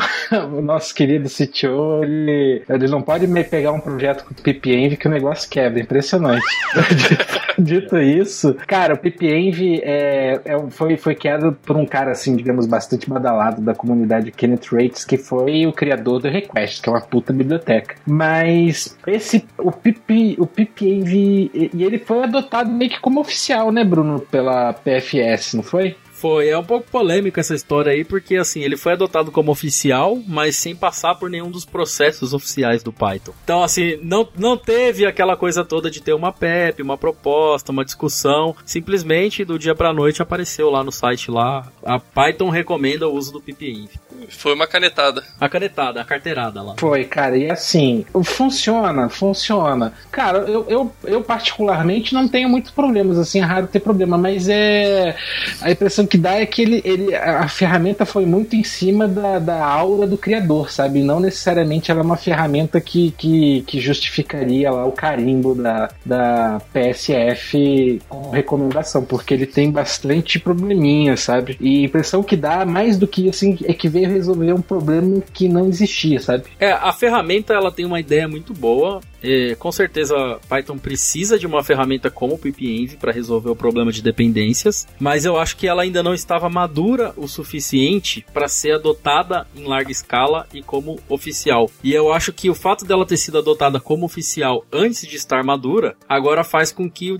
[0.58, 4.98] o, nosso querido CTO, ele, ele não pode me pegar um projeto com o PipEnv
[4.98, 5.80] que o negócio quebra.
[5.80, 6.46] Impressionante.
[7.58, 12.66] Dito isso, cara, o PipEnv é, é, foi, foi criado por um cara, assim, digamos,
[12.66, 17.02] bastante badalado da comunidade Kenneth Rates, que foi o criador do Request, que é uma
[17.02, 17.96] puta biblioteca.
[18.06, 20.05] Mas esse, o Pip
[20.38, 25.64] O PIPENV, e ele foi adotado meio que como oficial, né, Bruno, pela PFS, não
[25.64, 25.96] foi?
[26.26, 30.18] Foi, é um pouco polêmico essa história aí, porque assim, ele foi adotado como oficial,
[30.26, 33.32] mas sem passar por nenhum dos processos oficiais do Python.
[33.44, 37.86] Então, assim, não, não teve aquela coisa toda de ter uma PEP, uma proposta, uma
[37.86, 38.56] discussão.
[38.66, 41.68] Simplesmente do dia pra noite apareceu lá no site lá.
[41.86, 43.92] A Python recomenda o uso do pipenv.
[44.30, 45.24] Foi uma canetada.
[45.40, 46.76] A canetada, a carteirada lá.
[46.80, 49.94] Foi, cara, e assim, funciona, funciona.
[50.12, 54.50] Cara, eu, eu, eu particularmente não tenho muitos problemas, assim, é raro ter problema, mas
[54.50, 55.16] é.
[55.62, 59.06] A impressão que que dá é que ele, ele, a ferramenta foi muito em cima
[59.06, 61.04] da, da aura do criador, sabe?
[61.04, 66.62] Não necessariamente ela é uma ferramenta que, que, que justificaria lá o carimbo da, da
[66.72, 71.58] PSF com recomendação, porque ele tem bastante probleminha, sabe?
[71.60, 75.22] E a impressão que dá, mais do que assim, é que veio resolver um problema
[75.34, 76.46] que não existia, sabe?
[76.58, 81.48] É, a ferramenta ela tem uma ideia muito boa, É, com certeza, Python precisa de
[81.48, 85.68] uma ferramenta como o PipEnv para resolver o problema de dependências, mas eu acho que
[85.68, 91.00] ela ainda não estava madura o suficiente para ser adotada em larga escala e como
[91.10, 91.70] oficial.
[91.84, 95.44] E eu acho que o fato dela ter sido adotada como oficial antes de estar
[95.44, 97.16] madura, agora faz com que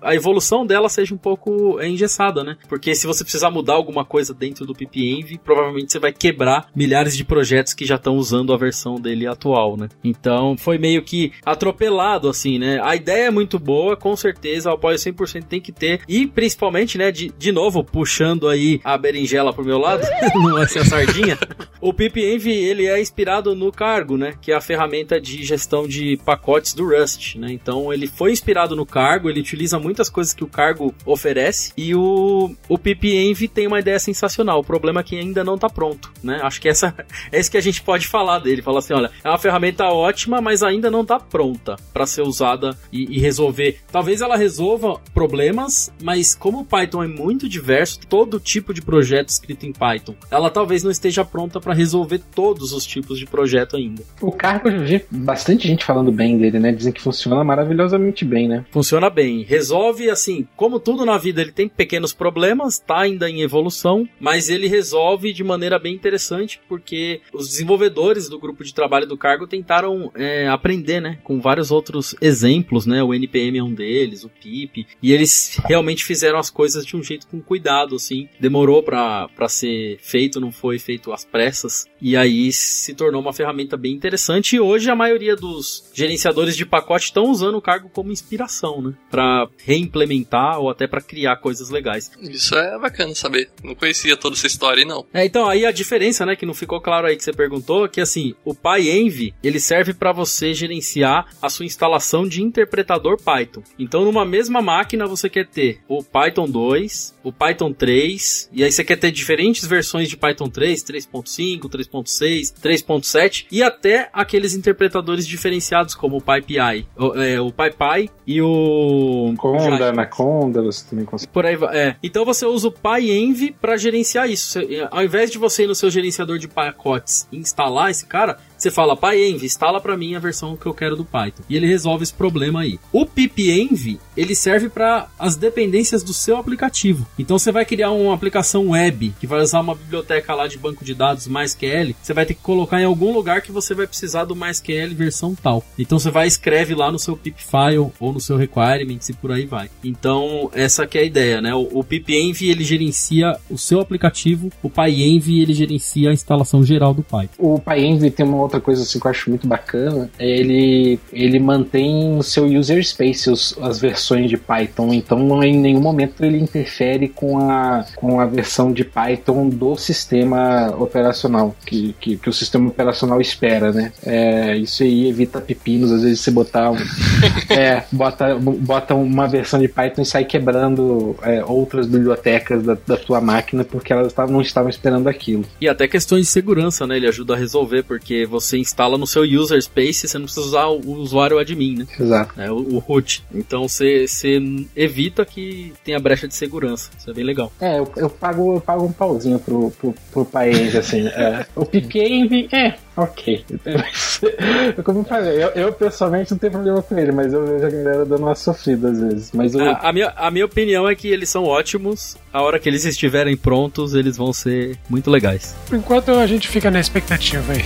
[0.00, 2.56] a evolução dela seja um pouco engessada, né?
[2.68, 7.16] Porque se você precisar mudar alguma coisa dentro do PipEnv, provavelmente você vai quebrar milhares
[7.16, 9.88] de projetos que já estão usando a versão dele atual, né?
[10.02, 12.80] Então foi meio que atropelado, assim, né?
[12.82, 16.00] A ideia é muito boa, com certeza, o apoio 100% tem que ter.
[16.08, 20.66] E principalmente, né, de, de novo, puxando aí a berinjela pro meu lado, não vai
[20.68, 21.38] ser a sardinha.
[21.80, 24.34] o PipEnv, ele é inspirado no Cargo, né?
[24.40, 27.52] Que é a ferramenta de gestão de pacotes do Rust, né?
[27.52, 31.94] Então ele foi inspirado no Cargo, ele utiliza muitas coisas que o Cargo oferece e
[31.94, 34.60] o, o PipEnv tem uma ideia sensacional.
[34.60, 36.40] O problema é que ainda não tá pronto, né?
[36.42, 36.94] Acho que essa
[37.30, 38.62] é isso que a gente pode falar dele.
[38.62, 42.76] Falar assim, olha, é uma ferramenta ótima, mas ainda não tá pronta para ser usada
[42.92, 43.80] e, e, resolver.
[43.90, 49.30] Talvez ela resolva problemas, mas como o Python é muito diverso, todo tipo de projeto
[49.30, 53.76] escrito em Python, ela talvez não esteja pronta para resolver todos os tipos de projeto
[53.76, 54.02] ainda.
[54.20, 56.72] O Cargo, eu vi bastante gente falando bem dele, né?
[56.72, 58.64] Dizem que funciona maravilhosamente bem, né?
[58.70, 59.42] Funciona bem.
[59.42, 64.48] Resolve, assim, como tudo na vida, ele tem pequenos problemas, tá ainda em evolução, mas
[64.48, 69.46] ele resolve de maneira bem interessante, porque os desenvolvedores do grupo de trabalho do Cargo
[69.46, 71.13] tentaram é, aprender, né?
[71.22, 73.02] Com vários outros exemplos, né?
[73.02, 77.02] O NPM é um deles, o PIP, e eles realmente fizeram as coisas de um
[77.02, 78.28] jeito com cuidado, assim.
[78.40, 83.76] Demorou para ser feito, não foi feito às pressas, e aí se tornou uma ferramenta
[83.76, 84.56] bem interessante.
[84.56, 88.94] E hoje a maioria dos gerenciadores de pacote estão usando o Cargo como inspiração, né?
[89.10, 92.10] Para reimplementar ou até para criar coisas legais.
[92.20, 93.50] Isso é bacana saber.
[93.62, 95.06] Não conhecia toda essa história, não.
[95.12, 98.00] É, então aí a diferença, né, que não ficou claro aí que você perguntou, que
[98.00, 103.62] assim, o PyEnv, ele serve para você gerenciar a sua instalação de interpretador Python.
[103.78, 108.70] Então, numa mesma máquina você quer ter o Python 2, o Python 3, e aí
[108.70, 115.26] você quer ter diferentes versões de Python 3, 3.5, 3.6, 3.7 e até aqueles interpretadores
[115.26, 121.32] diferenciados como o PyPI, o, é, o PyPy e o Conda, Anaconda, você também consegue.
[121.32, 121.76] Por aí vai.
[121.76, 121.96] É.
[122.02, 124.52] Então você usa o PyEnv para gerenciar isso.
[124.52, 128.38] Você, ao invés de você ir no seu gerenciador de pacotes e instalar esse cara,
[128.64, 131.42] você fala, PyEnv, instala para mim a versão que eu quero do Python.
[131.50, 132.78] E ele resolve esse problema aí.
[132.90, 137.06] O pipenv, ele serve para as dependências do seu aplicativo.
[137.18, 140.84] Então você vai criar uma aplicação web que vai usar uma biblioteca lá de banco
[140.84, 144.24] de dados MySQL, você vai ter que colocar em algum lugar que você vai precisar
[144.24, 145.64] do MySQL versão tal.
[145.78, 149.46] Então você vai escreve lá no seu pipfile ou no seu requirements e por aí
[149.46, 149.68] vai.
[149.82, 151.54] Então essa que é a ideia, né?
[151.54, 156.94] O, o pipenv ele gerencia o seu aplicativo, o PyEnv ele gerencia a instalação geral
[156.94, 157.34] do Python.
[157.38, 161.38] O PyEnv tem uma outra coisa assim, que eu acho muito bacana é ele, ele
[161.38, 166.38] mantém o seu user space, os, as versões de Python, então em nenhum momento ele
[166.38, 172.32] interfere com a, com a versão de Python do sistema operacional, que, que, que o
[172.32, 173.92] sistema operacional espera, né?
[174.04, 176.76] É, isso aí evita pepinos, às vezes você botar um,
[177.50, 182.96] é, bota, bota uma versão de Python e sai quebrando é, outras bibliotecas da, da
[182.96, 185.44] tua máquina porque elas não estavam esperando aquilo.
[185.60, 186.96] E até questões de segurança, né?
[186.96, 190.46] Ele ajuda a resolver, porque você você instala no seu user space, você não precisa
[190.46, 191.86] usar o usuário admin, né?
[191.98, 192.40] Exato.
[192.40, 193.24] É, o, o, root.
[193.34, 194.40] Então você, você
[194.76, 196.90] evita que tenha brecha de segurança.
[196.98, 197.52] Isso é bem legal.
[197.60, 201.06] É, eu, eu pago, eu pago um pauzinho pro, pro, pro país, assim.
[201.14, 201.46] é.
[201.54, 203.44] O Picave, é, ok.
[204.84, 207.70] Como eu falei, eu, eu, pessoalmente não tenho problema com ele, mas eu vejo a
[207.70, 209.30] galera dando uma sofrida às vezes.
[209.32, 209.64] Mas eu...
[209.64, 212.16] a, a, minha, a minha opinião é que eles são ótimos.
[212.32, 215.54] A hora que eles estiverem prontos, eles vão ser muito legais.
[215.68, 217.64] Por enquanto a gente fica na expectativa aí.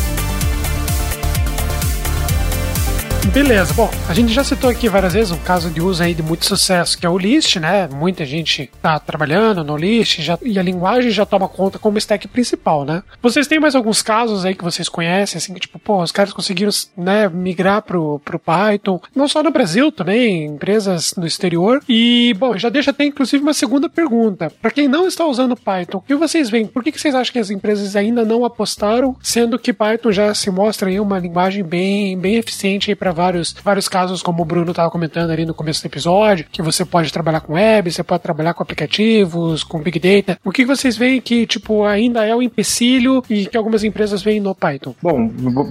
[3.31, 6.21] Beleza, bom, a gente já citou aqui várias vezes um caso de uso aí de
[6.21, 7.87] muito sucesso, que é o List, né?
[7.87, 12.27] Muita gente tá trabalhando no List já, e a linguagem já toma conta como stack
[12.27, 13.01] principal, né?
[13.21, 16.33] Vocês têm mais alguns casos aí que vocês conhecem, assim, que tipo, pô, os caras
[16.33, 21.81] conseguiram, né, migrar pro, pro Python, não só no Brasil também, empresas no exterior.
[21.87, 24.51] E, bom, já deixa até inclusive uma segunda pergunta.
[24.61, 26.67] Para quem não está usando Python, o que vocês veem?
[26.67, 30.33] Por que, que vocês acham que as empresas ainda não apostaram, sendo que Python já
[30.35, 34.71] se mostra aí uma linguagem bem, bem eficiente para vários, vários casos, como o Bruno
[34.71, 38.23] estava comentando ali no começo do episódio, que você pode trabalhar com web, você pode
[38.23, 40.39] trabalhar com aplicativos, com Big Data.
[40.43, 44.39] O que vocês veem que, tipo, ainda é um empecilho e que algumas empresas veem
[44.39, 44.95] no Python?
[45.01, 45.27] Bom,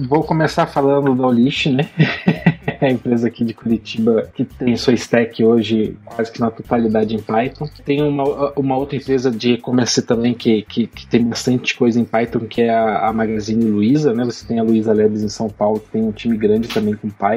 [0.07, 1.89] vou começar falando do Olish, né?
[2.85, 7.19] a empresa aqui de Curitiba que tem sua stack hoje quase que na totalidade em
[7.19, 7.67] Python.
[7.85, 12.05] Tem uma, uma outra empresa de e-commerce também que, que, que, tem bastante coisa em
[12.05, 14.23] Python, que é a, a Magazine Luiza, né?
[14.25, 17.09] Você tem a Luiza Labs em São Paulo, que tem um time grande também com
[17.09, 17.32] Python.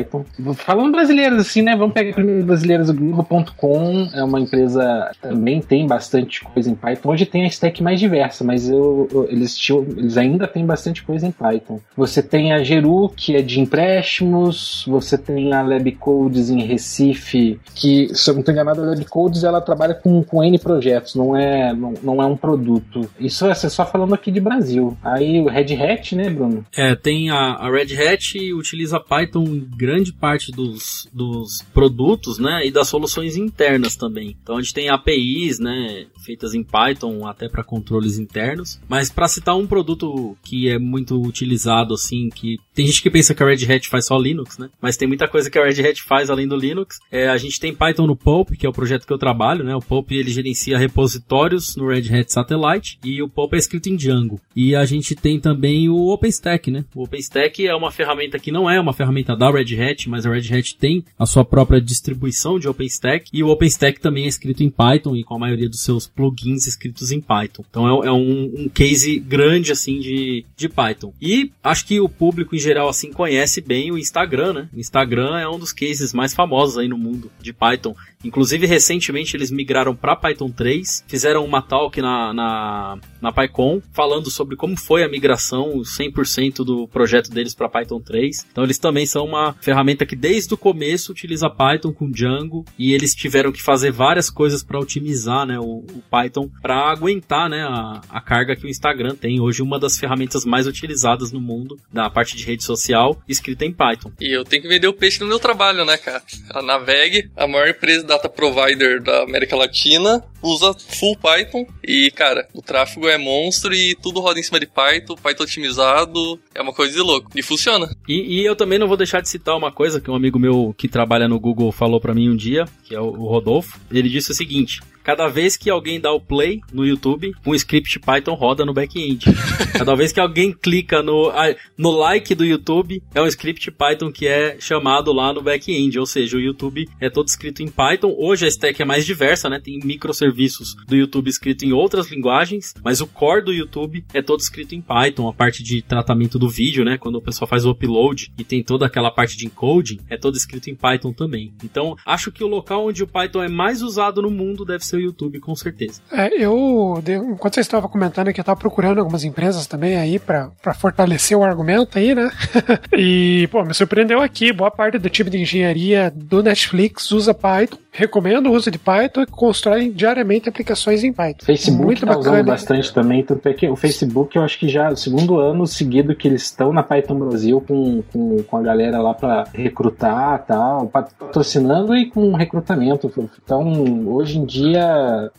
[0.57, 1.77] Falando brasileiras assim, né?
[1.77, 7.11] Vamos pegar primeiro brasileiras, o Globo.com é uma empresa também tem bastante coisa em Python.
[7.11, 11.27] Hoje tem a stack mais diversa, mas eu, eles, tinham, eles ainda têm bastante coisa
[11.27, 11.81] em Python.
[11.97, 18.09] Você tem a Geru, que é de empréstimos, você tem a LabCodes em Recife, que,
[18.15, 21.73] se eu não estou enganado, a LabCodes ela trabalha com, com N projetos, não é,
[21.73, 23.09] não, não é um produto.
[23.19, 24.97] Isso é só falando aqui de Brasil.
[25.03, 26.65] Aí o Red Hat, né, Bruno?
[26.77, 29.45] É, tem a, a Red Hat utiliza Python
[29.87, 34.37] grande parte dos, dos produtos, né, e das soluções internas também.
[34.43, 38.81] Então a gente tem APIs, né, feitas em Python até para controles internos.
[38.89, 43.35] Mas para citar um produto que é muito utilizado assim, que tem gente que pensa
[43.35, 44.69] que a Red Hat faz só Linux, né?
[44.83, 46.99] Mas tem muita coisa que a Red Hat faz além do Linux.
[47.11, 49.75] É, a gente tem Python no Pulp, que é o projeto que eu trabalho, né?
[49.75, 53.97] O Pulp ele gerencia repositórios no Red Hat Satellite e o Pulp é escrito em
[53.97, 54.41] Django.
[54.55, 56.85] E a gente tem também o OpenStack, né?
[56.95, 60.31] O OpenStack é uma ferramenta que não é uma ferramenta da Red Hat, mas a
[60.31, 64.63] Red Hat tem a sua própria distribuição de OpenStack e o OpenStack também é escrito
[64.63, 67.65] em Python e com a maioria dos seus plugins escritos em Python.
[67.69, 71.13] Então é, é um, um, case grande assim de, de Python.
[71.21, 74.69] E acho que o público em geral assim conhece bem o Instagram, né?
[74.75, 77.95] O Instagram é um dos cases mais famosos aí no mundo de Python.
[78.25, 84.31] Inclusive, recentemente eles migraram para Python 3, fizeram uma talk na, na, na PyCon falando
[84.31, 88.47] sobre como foi a migração, 100% do projeto deles para Python 3.
[88.51, 92.95] Então, eles também são uma ferramenta que desde o começo utiliza Python com Django e
[92.95, 97.63] eles tiveram que fazer várias coisas para otimizar né, o, o Python para aguentar né,
[97.63, 99.41] a, a carga que o Instagram tem.
[99.41, 103.73] Hoje, uma das ferramentas mais utilizadas no mundo da parte de rede social, escrita em
[103.73, 104.13] Python.
[104.21, 106.23] E eu tenho que vender o peixe no meu trabalho, né, cara?
[106.51, 112.11] A Naveg, a maior empresa da data provider da América Latina, usa full Python e,
[112.11, 116.61] cara, o tráfego é monstro e tudo roda em cima de Python, Python otimizado, é
[116.61, 117.31] uma coisa de louco.
[117.35, 117.89] E funciona.
[118.09, 120.75] E, e eu também não vou deixar de citar uma coisa que um amigo meu
[120.77, 123.79] que trabalha no Google falou para mim um dia, que é o Rodolfo.
[123.91, 128.01] Ele disse o seguinte: Cada vez que alguém dá o play no YouTube, um script
[128.01, 129.27] Python roda no back-end.
[129.73, 131.33] Cada vez que alguém clica no,
[131.79, 135.97] no like do YouTube, é um script Python que é chamado lá no back-end.
[135.97, 138.17] Ou seja, o YouTube é todo escrito em Python.
[138.19, 139.61] Hoje a stack é mais diversa, né?
[139.63, 144.41] Tem microserviços do YouTube escrito em outras linguagens, mas o core do YouTube é todo
[144.41, 145.29] escrito em Python.
[145.29, 146.99] A parte de tratamento do vídeo, né?
[146.99, 150.37] Quando o pessoal faz o upload e tem toda aquela parte de encoding, é todo
[150.37, 151.55] escrito em Python também.
[151.63, 154.96] Então, acho que o local onde o Python é mais usado no mundo deve ser
[154.97, 156.01] seu YouTube, com certeza.
[156.11, 160.51] É, eu, enquanto você estava comentando que eu estava procurando algumas empresas também aí para
[160.75, 162.31] fortalecer o argumento aí, né?
[162.97, 167.79] e, pô, me surpreendeu aqui, boa parte do time de engenharia do Netflix usa Python
[167.97, 171.47] recomendo o uso de Python e constroem diariamente aplicações em Python.
[171.47, 172.31] Facebook Muito tá bacana.
[172.31, 175.39] usando bastante também, tanto é que o Facebook eu acho que já é o segundo
[175.39, 179.45] ano seguido que eles estão na Python Brasil com, com, com a galera lá para
[179.53, 183.11] recrutar tal, patrocinando e com recrutamento.
[183.43, 184.86] Então, hoje em dia,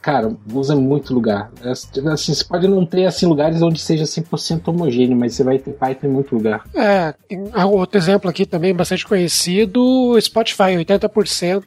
[0.01, 1.51] cara, usa muito lugar.
[1.63, 5.57] É, assim, você pode não ter assim, lugares onde seja 100% homogêneo, mas você vai
[5.57, 6.63] ter Python em muito lugar.
[6.75, 7.13] É,
[7.65, 11.63] outro exemplo aqui também bastante conhecido, Spotify, 80%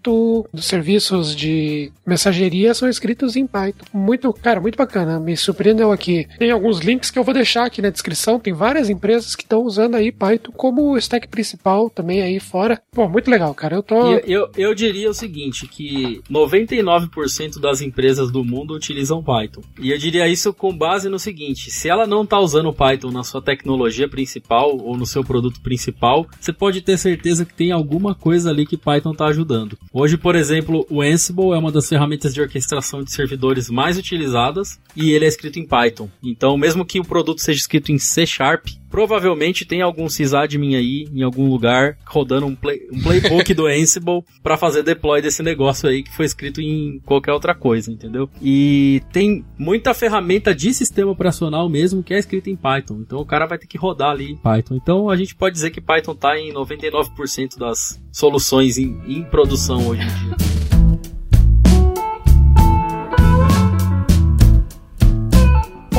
[0.52, 3.84] do serviço serviços de mensageria são escritos em Python.
[3.92, 5.20] Muito, cara, muito bacana.
[5.20, 6.26] Me surpreendeu aqui.
[6.38, 8.40] Tem alguns links que eu vou deixar aqui na descrição.
[8.40, 12.80] Tem várias empresas que estão usando aí Python como stack principal também aí fora.
[12.92, 13.76] Pô, muito legal, cara.
[13.76, 14.12] Eu tô.
[14.12, 19.62] Eu, eu, eu diria o seguinte: que 99% das empresas do mundo utilizam Python.
[19.78, 23.22] E eu diria isso com base no seguinte: se ela não está usando Python na
[23.22, 28.14] sua tecnologia principal ou no seu produto principal, você pode ter certeza que tem alguma
[28.14, 29.78] coisa ali que Python está ajudando.
[29.92, 34.80] Hoje, por exemplo, o Ansible é uma das ferramentas de orquestração de servidores mais utilizadas
[34.96, 36.10] e ele é escrito em Python.
[36.22, 41.08] Então, mesmo que o produto seja escrito em C Sharp, provavelmente tem algum sysadmin aí
[41.14, 45.88] em algum lugar rodando um, play, um playbook do Ansible para fazer deploy desse negócio
[45.88, 48.28] aí que foi escrito em qualquer outra coisa, entendeu?
[48.40, 53.00] E tem muita ferramenta de sistema operacional mesmo que é escrita em Python.
[53.00, 54.74] Então o cara vai ter que rodar ali em Python.
[54.76, 59.86] Então a gente pode dizer que Python está em 99% das soluções em, em produção
[59.88, 60.69] hoje em dia.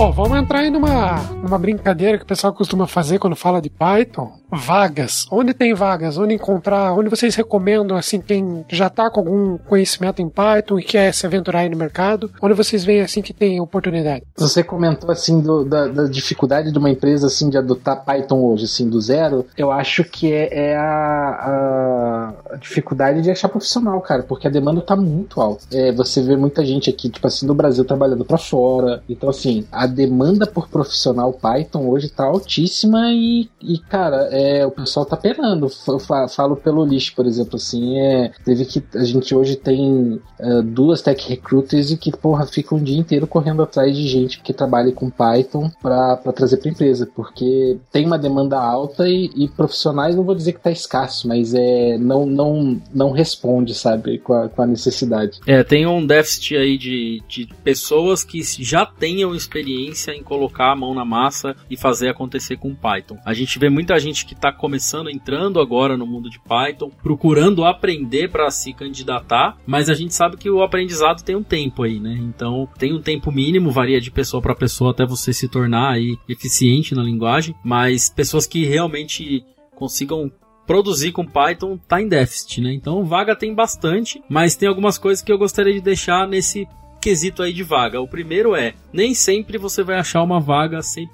[0.02, 3.70] Bom, vamos entrar aí numa, numa brincadeira que o pessoal costuma fazer quando fala de
[3.70, 4.32] Python.
[4.52, 5.28] Vagas.
[5.32, 6.18] Onde tem vagas?
[6.18, 6.92] Onde encontrar?
[6.94, 11.26] Onde vocês recomendam, assim, quem já tá com algum conhecimento em Python e quer se
[11.26, 12.32] aventurar aí no mercado?
[12.42, 14.24] Onde vocês veem, assim, que tem oportunidade?
[14.36, 18.66] Você comentou, assim, do, da, da, dificuldade de uma empresa, assim, de adotar Python hoje,
[18.66, 19.46] assim, do zero.
[19.56, 24.82] Eu acho que é, é a, a, dificuldade de achar profissional, cara, porque a demanda
[24.82, 25.64] tá muito alta.
[25.72, 29.04] É, você vê muita gente aqui, tipo assim, no Brasil trabalhando para fora.
[29.08, 34.72] Então, assim, a demanda por profissional Python hoje tá altíssima e, e cara, é, o
[34.72, 35.68] pessoal tá penando.
[35.88, 40.64] Eu falo pelo lixo, por exemplo, assim, é, teve que a gente hoje tem uh,
[40.64, 44.54] duas tech recruiters e que, porra, ficam o dia inteiro correndo atrás de gente que
[44.54, 50.16] trabalha com Python para trazer pra empresa, porque tem uma demanda alta e, e, profissionais,
[50.16, 54.50] não vou dizer que tá escasso, mas é, não, não, não responde, sabe, com a,
[54.50, 55.40] com a necessidade.
[55.46, 60.76] É, tem um déficit aí de, de pessoas que já tenham experiência em colocar a
[60.76, 63.18] mão na massa e fazer acontecer com Python.
[63.26, 67.66] A gente vê muita gente que está começando, entrando agora no mundo de Python, procurando
[67.66, 72.00] aprender para se candidatar, mas a gente sabe que o aprendizado tem um tempo aí,
[72.00, 72.18] né?
[72.22, 76.18] Então tem um tempo mínimo, varia de pessoa para pessoa até você se tornar aí
[76.28, 79.44] eficiente na linguagem, mas pessoas que realmente
[79.76, 80.32] consigam
[80.66, 82.74] produzir com Python tá em déficit, né?
[82.74, 86.68] Então vaga tem bastante, mas tem algumas coisas que eu gostaria de deixar nesse
[87.02, 88.00] quesito aí de vaga.
[88.00, 91.08] O primeiro é, nem sempre você vai achar uma vaga 100%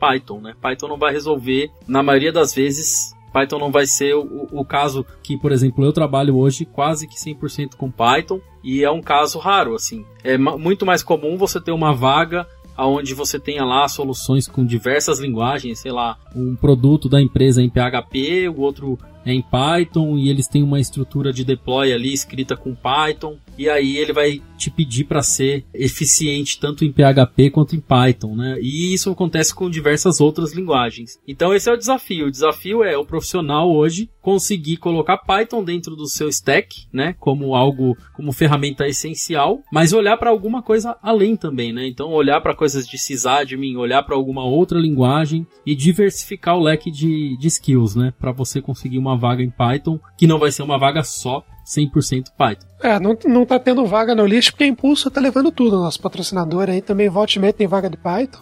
[0.00, 0.54] Python, né?
[0.60, 5.04] Python não vai resolver, na maioria das vezes, Python não vai ser o, o, caso
[5.22, 9.38] que, por exemplo, eu trabalho hoje quase que 100% com Python e é um caso
[9.38, 10.06] raro, assim.
[10.24, 15.18] É muito mais comum você ter uma vaga aonde você tenha lá soluções com diversas
[15.18, 20.30] linguagens, sei lá, um produto da empresa em PHP, o outro é em Python e
[20.30, 24.70] eles têm uma estrutura de deploy ali escrita com Python e aí ele vai te
[24.70, 28.58] pedir para ser eficiente tanto em PHP quanto em Python, né?
[28.60, 31.18] E isso acontece com diversas outras linguagens.
[31.26, 32.26] Então esse é o desafio.
[32.26, 37.54] O desafio é o profissional hoje conseguir colocar Python dentro do seu stack, né, como
[37.54, 41.86] algo, como ferramenta essencial, mas olhar para alguma coisa além também, né?
[41.86, 46.90] Então olhar para coisas de sysadmin, olhar para alguma outra linguagem e diversificar o leque
[46.90, 50.64] de, de skills, né, para você conseguir uma vaga em Python, que não vai ser
[50.64, 52.66] uma vaga só 100% Python.
[52.82, 55.76] É, não, não tá tendo vaga no lixo porque a Impulso tá levando tudo.
[55.78, 58.38] Nosso patrocinador aí também, volte e meia, tem vaga de Python.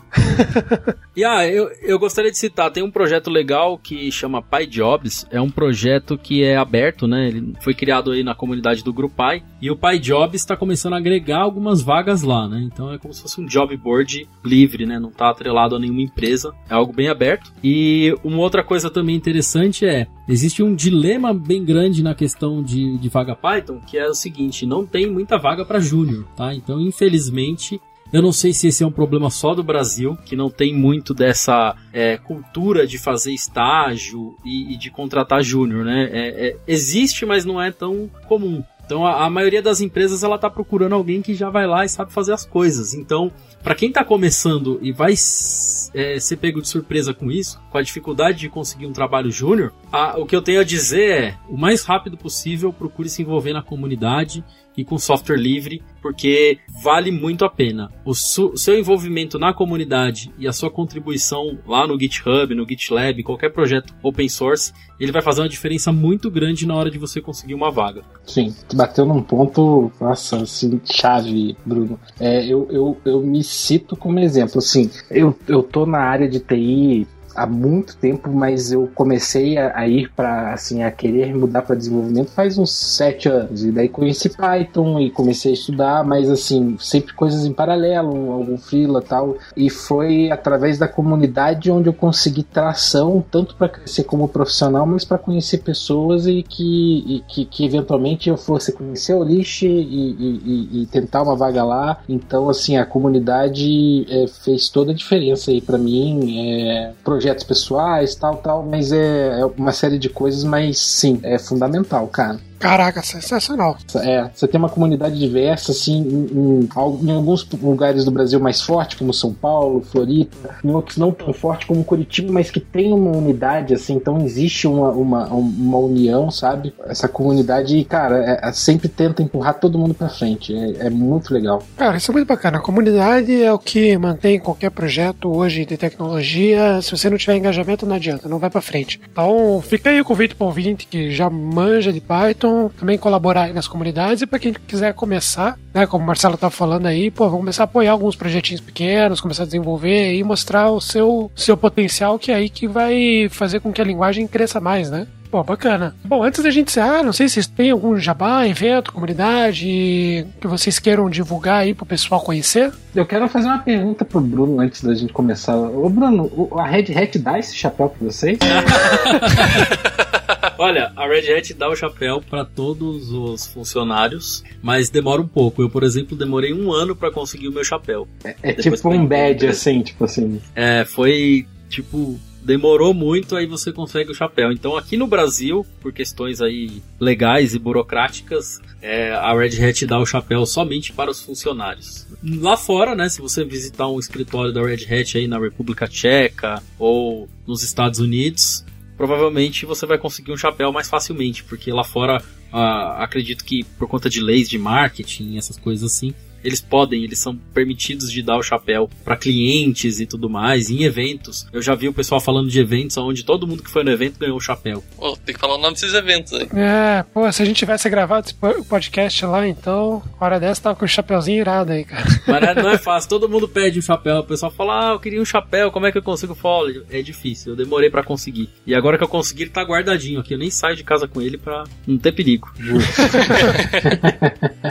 [1.17, 5.27] e ah, eu, eu gostaria de citar, tem um projeto legal que chama PyJobs.
[5.31, 7.29] É um projeto que é aberto, né?
[7.29, 9.43] Ele foi criado aí na comunidade do GruPy.
[9.63, 12.61] E o PyJobs está começando a agregar algumas vagas lá, né?
[12.71, 14.99] Então é como se fosse um job board livre, né?
[14.99, 16.53] Não tá atrelado a nenhuma empresa.
[16.69, 17.53] É algo bem aberto.
[17.63, 22.99] E uma outra coisa também interessante é, existe um dilema bem grande na questão de,
[22.99, 26.53] de vaga Python, que é o seguinte, não tem muita vaga para júnior, tá?
[26.53, 27.81] Então, infelizmente,
[28.13, 31.15] eu não sei se esse é um problema só do Brasil, que não tem muito
[31.15, 36.09] dessa é, cultura de fazer estágio e, e de contratar júnior, né?
[36.13, 38.65] É, é, existe, mas não é tão comum.
[38.85, 41.89] Então a, a, maioria das empresas ela tá procurando alguém que já vai lá e
[41.89, 42.95] sabe fazer as coisas.
[42.95, 43.33] Então,
[43.63, 47.83] para quem está começando e vai é, ser pego de surpresa com isso, com a
[47.83, 49.73] dificuldade de conseguir um trabalho júnior,
[50.17, 53.63] o que eu tenho a dizer é: o mais rápido possível, procure se envolver na
[53.63, 54.45] comunidade
[54.77, 57.91] e com software livre, porque vale muito a pena.
[58.05, 63.51] O seu envolvimento na comunidade e a sua contribuição lá no GitHub, no GitLab, qualquer
[63.51, 67.55] projeto open source, ele vai fazer uma diferença muito grande na hora de você conseguir
[67.55, 68.03] uma vaga.
[68.27, 71.99] Sim, bateu num ponto, nossa, assim, chave, Bruno.
[72.19, 76.41] É, eu, eu, eu me cito como exemplo, assim, eu, eu tô na área de
[76.41, 81.63] TI há muito tempo, mas eu comecei a, a ir para assim a querer mudar
[81.63, 86.31] para desenvolvimento faz uns sete anos e daí conheci Python e comecei a estudar, mas
[86.31, 91.93] assim sempre coisas em paralelo, algum freela tal e foi através da comunidade onde eu
[91.93, 97.45] consegui tração tanto para crescer como profissional, mas para conhecer pessoas e que, e que,
[97.45, 101.99] que eventualmente eu fosse conhecer o lixo e, e, e, tentar uma vaga lá.
[102.09, 106.39] Então assim a comunidade é, fez toda a diferença aí para mim.
[106.39, 106.93] É,
[107.25, 112.07] projetos pessoais, tal, tal, mas é, é uma série de coisas, mas sim, é fundamental,
[112.09, 112.39] cara.
[112.65, 113.77] Caraca, sensacional.
[113.97, 116.69] É, você tem uma comunidade diversa, assim, em, em,
[117.03, 121.31] em, alguns lugares do Brasil mais forte, como São Paulo, Floripa, em outros não tão
[121.35, 126.31] forte como Curitiba, mas que tem uma unidade, assim, então existe uma, uma, uma união,
[126.31, 126.73] sabe?
[126.87, 130.55] Essa comunidade, cara, é, é, sempre tenta empurrar todo mundo pra frente.
[130.55, 131.63] É, é, muito legal.
[131.77, 132.57] Cara, isso é muito bacana.
[132.57, 136.81] A comunidade é o que mantém qualquer projeto hoje de tecnologia.
[136.81, 138.99] Se você não tiver engajamento, não adianta, não vai pra frente.
[139.13, 143.69] Então, fica aí o convite pro ouvinte que já manja de Python também colaborar nas
[143.69, 147.63] comunidades e para quem quiser começar, né, como o Marcelo tá falando aí, pô, começar
[147.63, 152.33] a apoiar alguns projetinhos pequenos, começar a desenvolver e mostrar o seu, seu potencial, que
[152.33, 155.07] é aí que vai fazer com que a linguagem cresça mais, né?
[155.35, 155.97] Pô, bacana.
[156.05, 160.47] Bom, antes da gente encerrar, não sei se vocês têm algum jabá, evento, comunidade que
[160.47, 162.73] vocês queiram divulgar aí pro pessoal conhecer.
[162.95, 165.57] Eu quero fazer uma pergunta pro Bruno antes da gente começar.
[165.57, 168.39] Ô, Bruno, a Red Hat dá esse chapéu pra vocês?
[170.57, 175.63] Olha, a Red Hat dá o chapéu para todos os funcionários, mas demora um pouco.
[175.63, 178.07] Eu, por exemplo, demorei um ano para conseguir o meu chapéu.
[178.23, 180.41] É, é tipo um badge, assim, tipo assim.
[180.55, 184.53] É, foi tipo demorou muito, aí você consegue o chapéu.
[184.53, 189.99] Então aqui no Brasil, por questões aí legais e burocráticas, é, a Red Hat dá
[189.99, 192.07] o chapéu somente para os funcionários.
[192.23, 196.63] Lá fora, né, se você visitar um escritório da Red Hat aí na República Tcheca
[196.79, 198.65] ou nos Estados Unidos,
[198.97, 202.23] provavelmente você vai conseguir um chapéu mais facilmente, porque lá fora
[202.53, 206.15] uh, acredito que por conta de leis de marketing, essas coisas assim,
[206.45, 210.83] eles podem, eles são permitidos de dar o chapéu para clientes e tudo mais, em
[210.83, 211.47] eventos.
[211.53, 214.19] Eu já vi o pessoal falando de eventos onde todo mundo que foi no evento
[214.19, 214.85] ganhou o chapéu.
[214.97, 216.49] Pô, tem que falar o nome desses eventos aí.
[216.55, 218.35] É, pô, se a gente tivesse gravado esse
[218.65, 222.05] podcast lá, então, hora dessa tava com o chapéuzinho irado aí, cara.
[222.29, 225.21] Mas não é fácil, todo mundo pede um chapéu, o pessoal fala, ah, eu queria
[225.21, 226.83] um chapéu, como é que eu consigo folha?
[226.91, 228.51] É difícil, eu demorei para conseguir.
[228.67, 231.23] E agora que eu consegui, ele tá guardadinho aqui, eu nem saio de casa com
[231.23, 232.53] ele pra não ter perigo.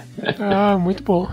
[0.39, 1.28] ah, muito bom.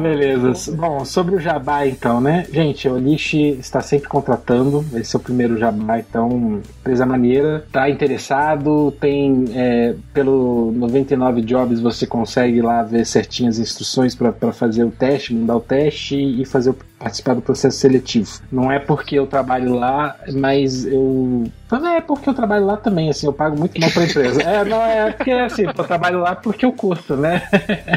[0.00, 0.72] Beleza.
[0.72, 2.46] Bom, sobre o Jabá então, né?
[2.52, 4.84] Gente, o Lish está sempre contratando.
[4.94, 7.64] Esse é o primeiro Jabá, então, empresa maneira.
[7.70, 14.52] Tá interessado, tem é, pelo 99 Jobs você consegue lá ver certinho as instruções para
[14.52, 18.40] fazer o teste, mandar o teste e fazer o participar do processo seletivo.
[18.50, 21.44] Não é porque eu trabalho lá, mas eu.
[21.70, 24.42] Não é porque eu trabalho lá também, assim, eu pago muito mal pra empresa.
[24.42, 27.40] é, não, é porque assim, eu trabalho lá porque eu curto, né?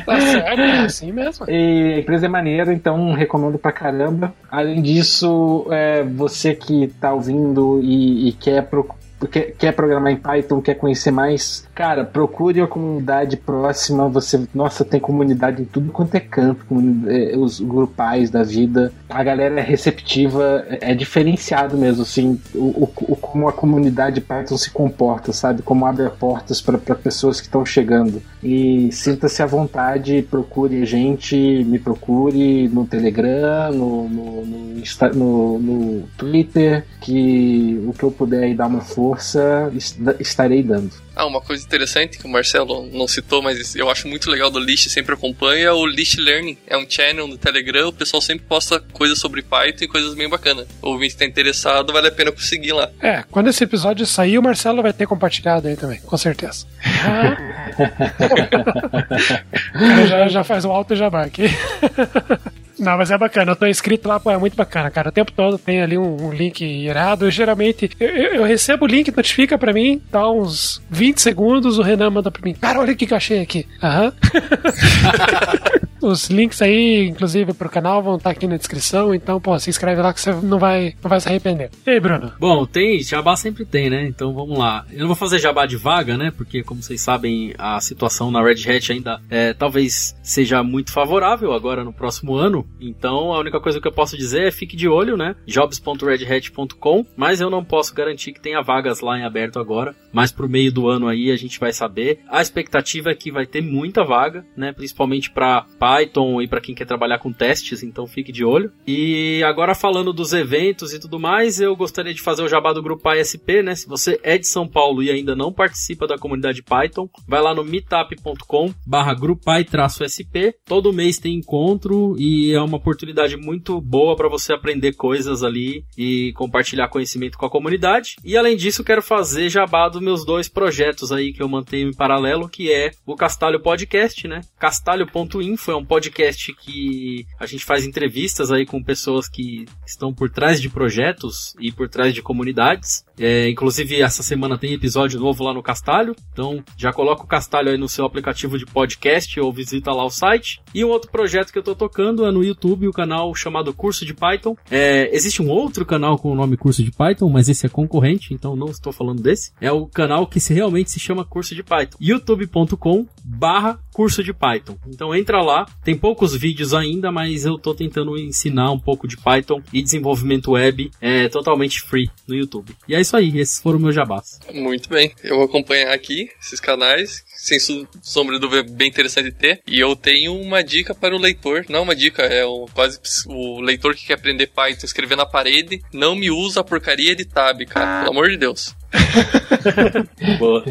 [0.05, 1.45] Tá certo, é assim mesmo.
[1.49, 4.33] E a empresa é maneira, então recomendo pra caramba.
[4.49, 10.17] Além disso, é, você que tá ouvindo e, e quer procurar quer, quer programar em
[10.17, 14.09] Python, quer conhecer mais, cara, procure a comunidade próxima.
[14.09, 16.65] Você, nossa, tem comunidade em tudo quanto é canto,
[17.07, 18.91] é, os grupais da vida.
[19.09, 24.57] A galera é receptiva, é, é diferenciado mesmo, assim, o, o, como a comunidade Python
[24.57, 25.61] se comporta, sabe?
[25.61, 28.21] Como abre portas para pessoas que estão chegando.
[28.43, 31.35] E sinta-se à vontade, procure a gente,
[31.65, 38.43] me procure no Telegram, no, no, no, no, no Twitter, que o que eu puder
[38.43, 39.71] aí dar uma força força
[40.19, 40.91] estarei dando.
[41.15, 44.59] Ah, uma coisa interessante que o Marcelo não citou, mas eu acho muito legal do
[44.59, 46.57] List, sempre acompanha, é o List Learning.
[46.65, 50.27] É um channel no Telegram, o pessoal sempre posta coisas sobre Python e coisas bem
[50.27, 50.67] bacanas.
[50.81, 52.89] O ouvinte está interessado, vale a pena conseguir lá.
[52.99, 56.65] É, quando esse episódio sair, o Marcelo vai ter compartilhado aí também, com certeza.
[60.09, 61.43] já, já faz um alto jabá aqui.
[62.77, 63.51] Não, mas é bacana.
[63.51, 65.09] Eu tô inscrito lá, pô, é muito bacana, cara.
[65.09, 67.25] O tempo todo tem ali um, um link irado.
[67.25, 71.81] Eu, geralmente, eu, eu, recebo o link, notifica pra mim, dá uns 20 segundos, o
[71.81, 72.53] Renan manda pra mim.
[72.53, 73.65] Cara, olha o que eu achei aqui.
[73.81, 74.13] Aham.
[76.05, 79.71] Os links aí, inclusive, pro canal vão estar tá aqui na descrição, então, pô, se
[79.71, 81.71] inscreve lá que você não vai, não vai se arrepender.
[81.83, 82.31] E aí, Bruno?
[82.39, 84.05] Bom, tem, jabá sempre tem, né?
[84.07, 84.85] Então vamos lá.
[84.91, 86.31] Eu não vou fazer jabá de vaga, né?
[86.37, 91.53] Porque, como vocês sabem, a situação na Red Hat ainda é, talvez seja muito favorável
[91.53, 92.67] agora no próximo ano.
[92.79, 95.35] Então, a única coisa que eu posso dizer é fique de olho, né?
[95.47, 99.95] jobs.redhat.com, mas eu não posso garantir que tenha vagas lá em aberto agora.
[100.13, 102.19] Mas pro meio do ano aí a gente vai saber.
[102.29, 104.71] A expectativa é que vai ter muita vaga, né?
[104.71, 105.65] Principalmente para
[105.95, 108.71] Python e para quem quer trabalhar com testes, então fique de olho.
[108.85, 112.83] E agora falando dos eventos e tudo mais, eu gostaria de fazer o jabá do
[112.83, 113.75] grupo ASP, né?
[113.75, 117.53] Se você é de São Paulo e ainda não participa da comunidade Python, vai lá
[117.53, 120.55] no meetup.com barra grupai-sp.
[120.65, 125.85] Todo mês tem encontro e é uma oportunidade muito boa para você aprender coisas ali
[125.97, 128.15] e compartilhar conhecimento com a comunidade.
[128.23, 131.93] E além disso, quero fazer jabá dos meus dois projetos aí que eu mantenho em
[131.93, 134.41] paralelo, que é o Castalho Podcast, né?
[134.59, 140.29] Castalho.info é um podcast que a gente faz entrevistas aí com pessoas que estão por
[140.29, 143.05] trás de projetos e por trás de comunidades.
[143.17, 146.15] É, inclusive, essa semana tem episódio novo lá no Castalho.
[146.31, 150.09] Então, já coloca o Castalho aí no seu aplicativo de podcast ou visita lá o
[150.09, 150.61] site.
[150.73, 154.05] E um outro projeto que eu tô tocando é no YouTube, o canal chamado Curso
[154.05, 154.55] de Python.
[154.69, 158.33] É, existe um outro canal com o nome Curso de Python, mas esse é concorrente,
[158.33, 159.51] então não estou falando desse.
[159.59, 161.97] É o canal que se realmente se chama Curso de Python.
[161.99, 164.77] youtube.com barra curso de Python.
[164.85, 169.15] Então entra lá, tem poucos vídeos ainda, mas eu tô tentando ensinar um pouco de
[169.15, 172.75] Python e desenvolvimento web é totalmente free no YouTube.
[172.89, 174.37] E é isso aí, esses foram meus jabás.
[174.53, 179.31] Muito bem, eu vou acompanhar aqui esses canais, sem sombra de dúvida bem interessante de
[179.31, 179.61] ter.
[179.67, 183.61] E eu tenho uma dica para o leitor, não uma dica, é o, quase o
[183.61, 187.61] leitor que quer aprender Python, escrever na parede, não me usa a porcaria de tab,
[187.65, 188.75] cara, pelo amor de Deus.
[190.39, 190.63] Boa.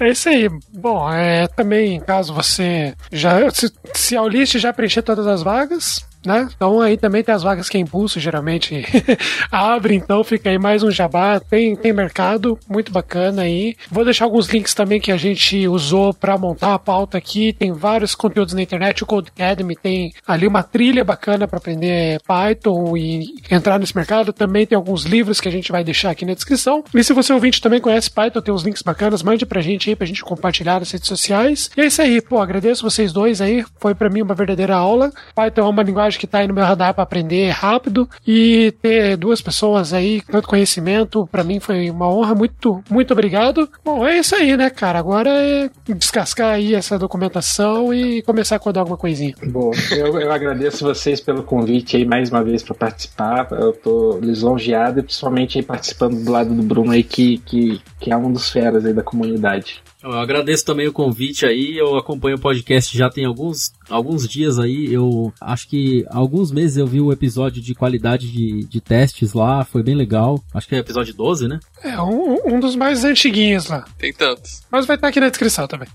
[0.00, 0.48] É isso aí.
[0.72, 3.50] Bom, é, também, caso você já.
[3.50, 6.48] Se, se a Ulist já preencher todas as vagas, né?
[6.54, 8.84] Então aí também tem as vagas que a Impulso geralmente
[9.50, 13.76] abre, então fica aí mais um jabá, tem, tem mercado, muito bacana aí.
[13.90, 17.72] Vou deixar alguns links também que a gente usou para montar a pauta aqui, tem
[17.72, 22.96] vários conteúdos na internet, o Code Academy tem ali uma trilha bacana para aprender Python
[22.96, 26.34] e entrar nesse mercado, também tem alguns livros que a gente vai deixar aqui na
[26.34, 26.82] descrição.
[26.94, 29.96] E se você ouvinte também conhece Python, tem uns links bacanas, mande pra gente aí
[29.96, 31.70] pra gente compartilhar nas redes sociais.
[31.76, 35.12] E é isso aí, pô, agradeço vocês dois aí, foi para mim uma verdadeira aula.
[35.34, 39.16] Python é uma linguagem que está aí no meu radar para aprender rápido e ter
[39.16, 42.34] duas pessoas aí, tanto conhecimento, para mim foi uma honra.
[42.34, 43.68] Muito, muito obrigado.
[43.84, 44.98] Bom, é isso aí, né, cara?
[44.98, 49.34] Agora é descascar aí essa documentação e começar a codar alguma coisinha.
[49.44, 53.48] Bom, eu, eu agradeço vocês pelo convite aí mais uma vez para participar.
[53.52, 58.12] Eu tô lisonjeado e principalmente aí participando do lado do Bruno aí, que, que, que
[58.12, 59.82] é um dos feras aí da comunidade.
[60.04, 61.78] Eu agradeço também o convite aí.
[61.78, 64.92] Eu acompanho o podcast já tem alguns, alguns dias aí.
[64.92, 69.64] Eu acho que alguns meses eu vi o episódio de qualidade de, de testes lá.
[69.64, 70.44] Foi bem legal.
[70.52, 71.58] Acho que é episódio 12, né?
[71.82, 73.86] É, um, um dos mais antiguinhos lá.
[73.96, 74.62] Tem tantos.
[74.70, 75.88] Mas vai estar aqui na descrição também.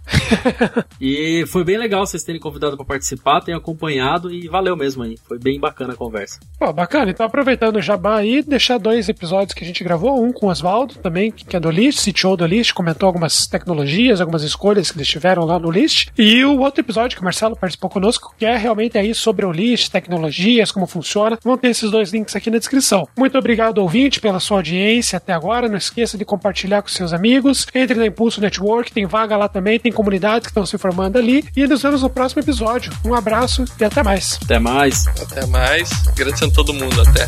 [1.00, 5.18] e foi bem legal vocês terem convidado para participar, tenho acompanhado e valeu mesmo aí.
[5.28, 6.40] Foi bem bacana a conversa.
[6.58, 7.12] Pô, bacana.
[7.12, 10.20] Então aproveitando o jabá aí, deixar dois episódios que a gente gravou.
[10.20, 13.99] Um com o Oswaldo também, que é do List, CTO do List, comentou algumas tecnologias
[14.22, 16.08] algumas escolhas que eles tiveram lá no list.
[16.18, 19.52] E o outro episódio que o Marcelo participou conosco, que é realmente aí sobre o
[19.52, 21.38] list, tecnologias, como funciona.
[21.44, 23.08] Vão ter esses dois links aqui na descrição.
[23.18, 25.68] Muito obrigado, ouvinte, pela sua audiência até agora.
[25.68, 27.68] Não esqueça de compartilhar com seus amigos.
[27.74, 31.44] Entre na Impulso Network, tem vaga lá também, tem comunidades que estão se formando ali.
[31.56, 32.92] E nos vemos no próximo episódio.
[33.06, 34.40] Um abraço e até mais.
[34.44, 35.08] Até mais.
[35.08, 35.90] Até mais.
[36.08, 37.02] Agradecendo todo mundo.
[37.02, 37.28] Até.